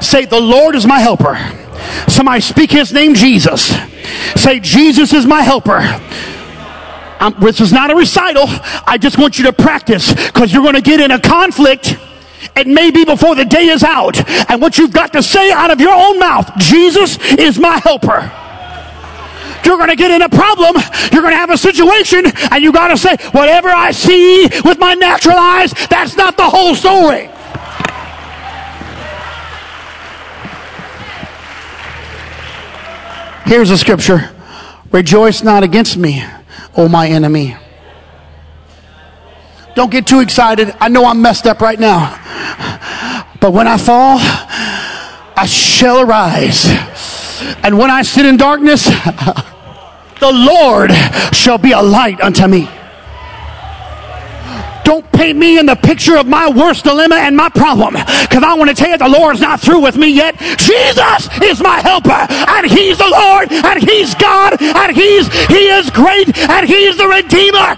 Say, 0.00 0.26
the 0.26 0.40
Lord 0.40 0.74
is 0.74 0.86
my 0.86 1.00
helper. 1.00 1.36
Somebody 2.08 2.40
speak 2.40 2.70
His 2.70 2.92
name, 2.92 3.14
Jesus. 3.14 3.74
Say, 4.34 4.60
Jesus 4.60 5.12
is 5.12 5.24
my 5.26 5.42
helper. 5.42 5.78
I'm, 7.18 7.40
this 7.40 7.60
is 7.60 7.72
not 7.72 7.90
a 7.90 7.96
recital. 7.96 8.44
I 8.86 8.98
just 9.00 9.18
want 9.18 9.38
you 9.38 9.44
to 9.46 9.52
practice 9.52 10.12
because 10.12 10.52
you're 10.52 10.62
going 10.62 10.74
to 10.74 10.82
get 10.82 11.00
in 11.00 11.10
a 11.10 11.20
conflict. 11.20 11.96
It 12.54 12.66
may 12.66 12.90
be 12.90 13.04
before 13.04 13.34
the 13.34 13.44
day 13.44 13.68
is 13.68 13.82
out. 13.82 14.18
And 14.50 14.60
what 14.60 14.76
you've 14.76 14.92
got 14.92 15.12
to 15.14 15.22
say 15.22 15.50
out 15.50 15.70
of 15.70 15.80
your 15.80 15.94
own 15.94 16.18
mouth, 16.18 16.50
Jesus 16.58 17.18
is 17.32 17.58
my 17.58 17.78
helper. 17.78 18.30
You're 19.66 19.78
going 19.78 19.90
to 19.90 19.96
get 19.96 20.12
in 20.12 20.22
a 20.22 20.28
problem. 20.28 20.76
You're 21.10 21.22
going 21.22 21.34
to 21.34 21.38
have 21.38 21.50
a 21.50 21.58
situation 21.58 22.24
and 22.52 22.62
you 22.62 22.72
got 22.72 22.88
to 22.88 22.96
say, 22.96 23.16
whatever 23.32 23.68
I 23.68 23.90
see 23.90 24.48
with 24.64 24.78
my 24.78 24.94
natural 24.94 25.36
eyes, 25.36 25.72
that's 25.90 26.16
not 26.16 26.36
the 26.36 26.48
whole 26.48 26.76
story. 26.76 27.28
Here's 33.46 33.70
a 33.70 33.78
scripture. 33.78 34.30
Rejoice 34.92 35.42
not 35.42 35.64
against 35.64 35.96
me, 35.96 36.24
O 36.76 36.88
my 36.88 37.08
enemy. 37.08 37.56
Don't 39.74 39.90
get 39.90 40.06
too 40.06 40.20
excited. 40.20 40.74
I 40.80 40.88
know 40.88 41.04
I'm 41.06 41.20
messed 41.20 41.46
up 41.46 41.60
right 41.60 41.78
now. 41.78 42.22
But 43.40 43.52
when 43.52 43.66
I 43.66 43.78
fall, 43.78 44.18
I 44.20 45.44
shall 45.46 46.00
arise. 46.00 46.66
And 47.62 47.78
when 47.78 47.90
I 47.90 48.02
sit 48.02 48.26
in 48.26 48.36
darkness, 48.36 48.88
the 50.20 50.32
Lord 50.32 50.92
shall 51.34 51.58
be 51.58 51.72
a 51.72 51.82
light 51.82 52.20
unto 52.20 52.46
me. 52.46 52.68
Don't 54.86 55.10
paint 55.10 55.36
me 55.36 55.58
in 55.58 55.66
the 55.66 55.74
picture 55.74 56.16
of 56.16 56.28
my 56.28 56.48
worst 56.48 56.84
dilemma 56.84 57.16
and 57.16 57.36
my 57.36 57.48
problem. 57.48 57.94
Because 57.94 58.44
I 58.44 58.54
want 58.54 58.70
to 58.70 58.76
tell 58.76 58.88
you 58.88 58.96
the 58.96 59.08
Lord's 59.08 59.40
not 59.40 59.60
through 59.60 59.80
with 59.80 59.96
me 59.96 60.14
yet. 60.14 60.38
Jesus 60.38 61.28
is 61.42 61.60
my 61.60 61.80
helper. 61.80 62.26
And 62.30 62.64
He's 62.70 62.96
the 62.96 63.08
Lord. 63.10 63.50
And 63.50 63.82
He's 63.82 64.14
God. 64.14 64.62
And 64.62 64.96
He's 64.96 65.26
He 65.48 65.68
is 65.68 65.90
great. 65.90 66.38
And 66.38 66.68
He's 66.68 66.96
the 66.96 67.08
Redeemer. 67.08 67.76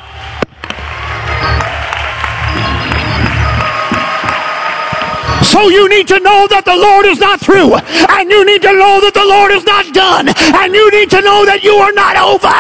So 5.49 5.71
you 5.71 5.89
need 5.89 6.07
to 6.09 6.21
know 6.21 6.47
that 6.53 6.65
the 6.67 6.77
Lord 6.77 7.07
is 7.07 7.19
not 7.19 7.41
through. 7.41 7.73
And 7.81 8.31
you 8.31 8.45
need 8.45 8.61
to 8.63 8.73
know 8.73 9.01
that 9.01 9.15
the 9.17 9.25
Lord 9.25 9.51
is 9.51 9.65
not 9.65 9.89
done. 9.97 10.29
And 10.29 10.75
you 10.75 10.91
need 10.93 11.09
to 11.11 11.23
know 11.23 11.47
that 11.49 11.65
you 11.65 11.73
are 11.81 11.93
not 11.93 12.21
over. 12.21 12.53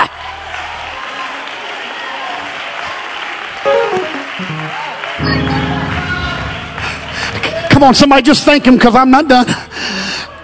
Come 7.69 7.83
on, 7.83 7.95
somebody 7.95 8.23
just 8.23 8.45
thank 8.45 8.65
him 8.65 8.75
because 8.75 8.95
I'm 8.97 9.11
not 9.11 9.29
done. 9.29 9.47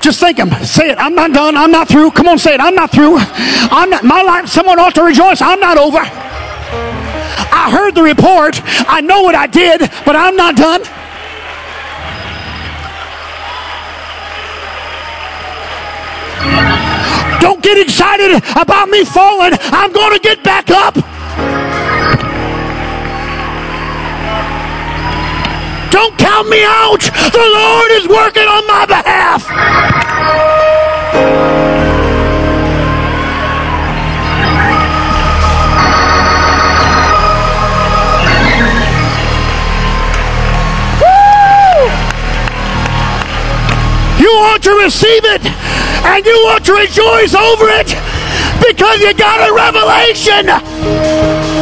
Just 0.03 0.21
thank 0.21 0.37
him. 0.37 0.51
Say 0.67 0.91
it. 0.91 0.99
I'm 0.99 1.15
not 1.15 1.33
done. 1.33 1.57
I'm 1.57 1.71
not 1.71 1.89
through. 1.89 2.11
Come 2.11 2.29
on, 2.29 2.37
say 2.37 2.53
it. 2.53 2.61
I'm 2.61 2.75
not 2.75 2.93
through. 2.93 3.17
I'm 3.17 3.89
not 3.89 4.05
my 4.05 4.21
life. 4.21 4.49
Someone 4.49 4.79
ought 4.79 4.95
to 4.97 5.03
rejoice. 5.03 5.41
I'm 5.41 5.61
not 5.61 5.79
over. 5.79 5.99
I 5.99 7.71
heard 7.73 7.95
the 7.95 8.03
report. 8.03 8.61
I 8.87 9.01
know 9.01 9.23
what 9.23 9.35
I 9.35 9.47
did, 9.47 9.81
but 10.05 10.15
I'm 10.15 10.37
not 10.37 10.57
done. 10.57 10.83
Get 17.65 17.79
excited 17.79 18.37
about 18.61 18.91
me 18.91 19.05
falling. 19.05 19.53
I'm 19.73 19.91
going 19.91 20.13
to 20.13 20.21
get 20.21 20.45
back 20.45 20.71
up. 20.71 20.95
Don't 25.91 26.17
count 26.19 26.49
me 26.49 26.63
out. 26.63 27.01
The 27.01 27.49
Lord 27.59 27.91
is 27.93 28.07
working 28.07 28.47
on 28.47 28.67
my 28.67 28.85
behalf. 28.87 29.49
You 44.21 44.31
want 44.31 44.63
to 44.65 44.71
receive 44.83 45.25
it 45.25 45.64
and 46.03 46.27
you 46.27 46.43
want 46.45 46.65
to 46.65 46.75
rejoice 46.75 47.35
over 47.35 47.69
it 47.69 47.89
because 48.59 49.01
you 49.01 49.15
got 49.15 49.49
a 49.49 49.55
revelation. 49.55 51.54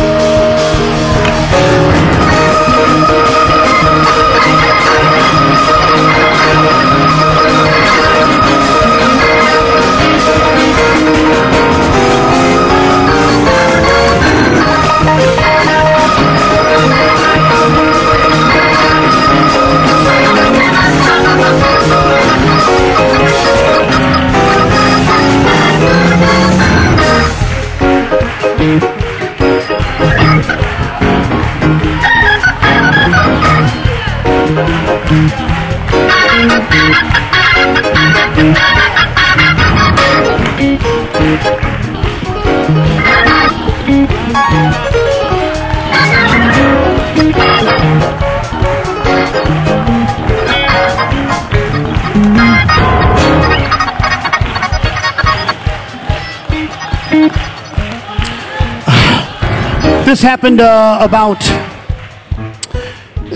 This 60.22 60.30
happened 60.30 60.60
uh, 60.60 60.98
about 61.00 61.40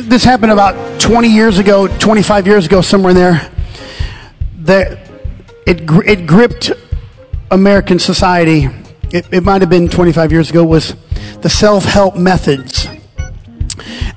this 0.08 0.22
happened 0.22 0.52
about 0.52 1.00
20 1.00 1.26
years 1.26 1.58
ago, 1.58 1.88
25 1.98 2.46
years 2.46 2.64
ago, 2.64 2.80
somewhere 2.80 3.10
in 3.10 3.16
there. 3.16 3.50
That 4.58 4.92
it 5.66 5.80
it 6.06 6.28
gripped 6.28 6.70
American 7.50 7.98
society. 7.98 8.68
It, 9.10 9.26
it 9.32 9.42
might 9.42 9.62
have 9.62 9.68
been 9.68 9.88
25 9.88 10.30
years 10.30 10.50
ago. 10.50 10.62
Was 10.62 10.94
the 11.40 11.50
self-help 11.50 12.14
methods. 12.14 12.86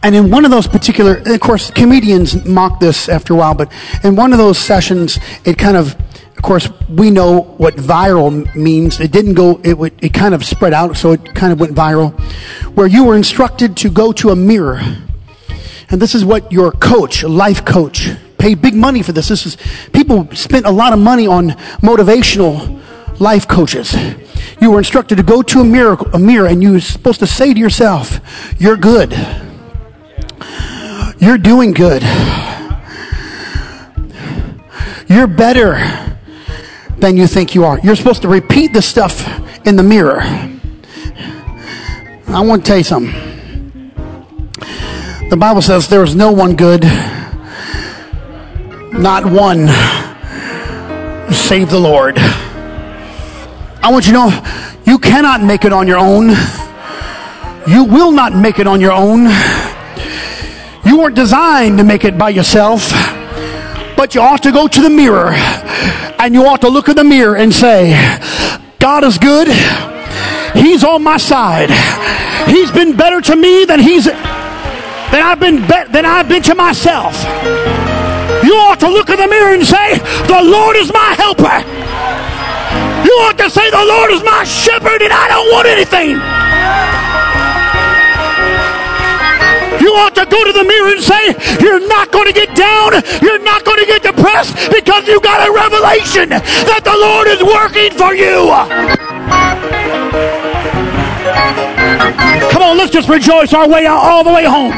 And 0.03 0.13
in 0.13 0.29
one 0.29 0.45
of 0.45 0.51
those 0.51 0.67
particular, 0.67 1.23
of 1.25 1.39
course, 1.39 1.71
comedians 1.71 2.45
mock 2.45 2.79
this 2.79 3.09
after 3.09 3.33
a 3.33 3.35
while, 3.35 3.55
but 3.55 3.71
in 4.03 4.15
one 4.15 4.31
of 4.31 4.37
those 4.37 4.59
sessions, 4.59 5.17
it 5.43 5.57
kind 5.57 5.75
of 5.75 5.95
of 6.39 6.43
course, 6.43 6.69
we 6.87 7.11
know 7.11 7.41
what 7.57 7.75
viral 7.75 8.55
means. 8.55 9.01
It 9.01 9.11
didn't 9.11 9.33
go, 9.33 9.59
it, 9.61 9.77
would, 9.77 10.01
it 10.01 10.13
kind 10.13 10.33
of 10.33 10.45
spread 10.45 10.73
out, 10.73 10.95
so 10.95 11.11
it 11.11 11.35
kind 11.35 11.51
of 11.51 11.59
went 11.59 11.75
viral. 11.75 12.17
Where 12.77 12.87
you 12.87 13.03
were 13.03 13.17
instructed 13.17 13.75
to 13.75 13.89
go 13.89 14.13
to 14.13 14.29
a 14.29 14.37
mirror. 14.37 14.79
And 15.89 16.01
this 16.01 16.15
is 16.15 16.23
what 16.23 16.49
your 16.49 16.71
coach, 16.71 17.25
life 17.25 17.65
coach, 17.65 18.11
paid 18.37 18.61
big 18.61 18.73
money 18.73 19.03
for 19.03 19.11
this. 19.11 19.27
This 19.27 19.45
is, 19.45 19.57
people 19.91 20.33
spent 20.33 20.65
a 20.65 20.71
lot 20.71 20.93
of 20.93 20.99
money 20.99 21.27
on 21.27 21.49
motivational 21.81 22.79
life 23.19 23.45
coaches. 23.45 23.93
You 24.61 24.71
were 24.71 24.77
instructed 24.77 25.17
to 25.17 25.23
go 25.23 25.41
to 25.41 25.59
a 25.59 25.65
mirror, 25.65 25.97
a 26.13 26.19
mirror 26.19 26.47
and 26.47 26.63
you 26.63 26.71
were 26.71 26.79
supposed 26.79 27.19
to 27.19 27.27
say 27.27 27.53
to 27.53 27.59
yourself, 27.59 28.21
You're 28.61 28.77
good. 28.77 29.11
You're 31.19 31.37
doing 31.37 31.73
good. 31.73 32.01
You're 35.09 35.27
better 35.27 36.08
than 36.99 37.17
you 37.17 37.27
think 37.27 37.55
you 37.55 37.63
are. 37.65 37.79
You're 37.79 37.95
supposed 37.95 38.21
to 38.23 38.27
repeat 38.27 38.73
the 38.73 38.81
stuff 38.81 39.25
in 39.65 39.75
the 39.75 39.83
mirror. 39.83 40.21
I 42.27 42.41
want 42.41 42.63
to 42.63 42.67
tell 42.67 42.77
you 42.77 42.83
something. 42.83 43.13
The 45.29 45.37
Bible 45.37 45.61
says 45.61 45.87
there 45.87 46.03
is 46.03 46.15
no 46.15 46.31
one 46.31 46.55
good, 46.55 46.83
not 48.93 49.25
one, 49.25 49.67
save 51.31 51.69
the 51.69 51.79
Lord. 51.79 52.17
I 52.17 53.91
want 53.91 54.07
you 54.07 54.13
to 54.13 54.17
know 54.19 54.43
you 54.85 54.97
cannot 54.97 55.43
make 55.43 55.65
it 55.65 55.73
on 55.73 55.87
your 55.87 55.99
own. 55.99 56.29
You 57.67 57.83
will 57.83 58.11
not 58.11 58.33
make 58.33 58.59
it 58.59 58.67
on 58.67 58.81
your 58.81 58.91
own. 58.91 59.25
You 60.85 60.97
weren't 60.97 61.15
designed 61.15 61.77
to 61.77 61.83
make 61.83 62.05
it 62.05 62.17
by 62.17 62.29
yourself, 62.29 62.91
but 63.99 64.15
you 64.15 64.21
ought 64.21 64.41
to 64.41 64.53
go 64.53 64.65
to 64.65 64.81
the 64.81 64.89
mirror 64.89 65.27
and 66.19 66.33
you 66.33 66.45
ought 66.45 66.61
to 66.61 66.69
look 66.69 66.87
in 66.87 66.95
the 66.95 67.03
mirror 67.03 67.35
and 67.35 67.53
say, 67.53 67.91
God 68.79 69.03
is 69.03 69.17
good. 69.17 69.49
He's 70.55 70.85
on 70.85 71.03
my 71.03 71.17
side. 71.17 71.69
He's 72.47 72.71
been 72.71 72.95
better 72.95 73.19
to 73.19 73.35
me 73.35 73.65
than 73.65 73.81
he's 73.81 74.05
than 74.05 75.21
I've 75.21 75.41
been 75.41 75.57
be- 75.67 75.91
than 75.91 76.05
I've 76.05 76.29
been 76.29 76.43
to 76.43 76.55
myself. 76.55 77.13
You 78.41 78.55
ought 78.55 78.79
to 78.79 78.87
look 78.87 79.09
in 79.09 79.17
the 79.17 79.27
mirror 79.27 79.53
and 79.53 79.67
say, 79.67 79.97
"The 80.31 80.43
Lord 80.43 80.77
is 80.77 80.93
my 80.93 81.13
helper." 81.19 81.57
You 83.03 83.13
ought 83.27 83.37
to 83.39 83.49
say, 83.49 83.69
"The 83.69 83.83
Lord 83.83 84.11
is 84.11 84.23
my 84.23 84.45
shepherd, 84.45 85.01
and 85.01 85.11
I 85.11 85.27
don't 85.27 85.51
want 85.51 85.67
anything." 85.67 86.15
You 89.79 89.93
ought 89.95 90.15
to 90.15 90.25
go 90.25 90.43
to 90.43 90.51
the 90.51 90.63
mirror 90.63 90.91
and 90.91 91.03
say, 91.03 91.35
You're 91.61 91.87
not 91.87 92.11
going 92.11 92.27
to 92.27 92.33
get 92.33 92.55
down. 92.55 92.93
You're 93.21 93.43
not 93.43 93.63
going 93.63 93.79
to 93.79 93.85
get 93.85 94.03
depressed 94.03 94.55
because 94.71 95.07
you 95.07 95.19
got 95.21 95.47
a 95.47 95.51
revelation 95.51 96.29
that 96.29 96.83
the 96.83 96.95
Lord 96.95 97.27
is 97.27 97.41
working 97.43 97.91
for 97.97 98.13
you. 98.13 98.51
Come 102.51 102.63
on, 102.63 102.77
let's 102.77 102.91
just 102.91 103.09
rejoice 103.09 103.53
our 103.53 103.67
way 103.67 103.85
out 103.85 103.99
all 103.99 104.23
the 104.23 104.33
way 104.33 104.45
home. 104.45 104.73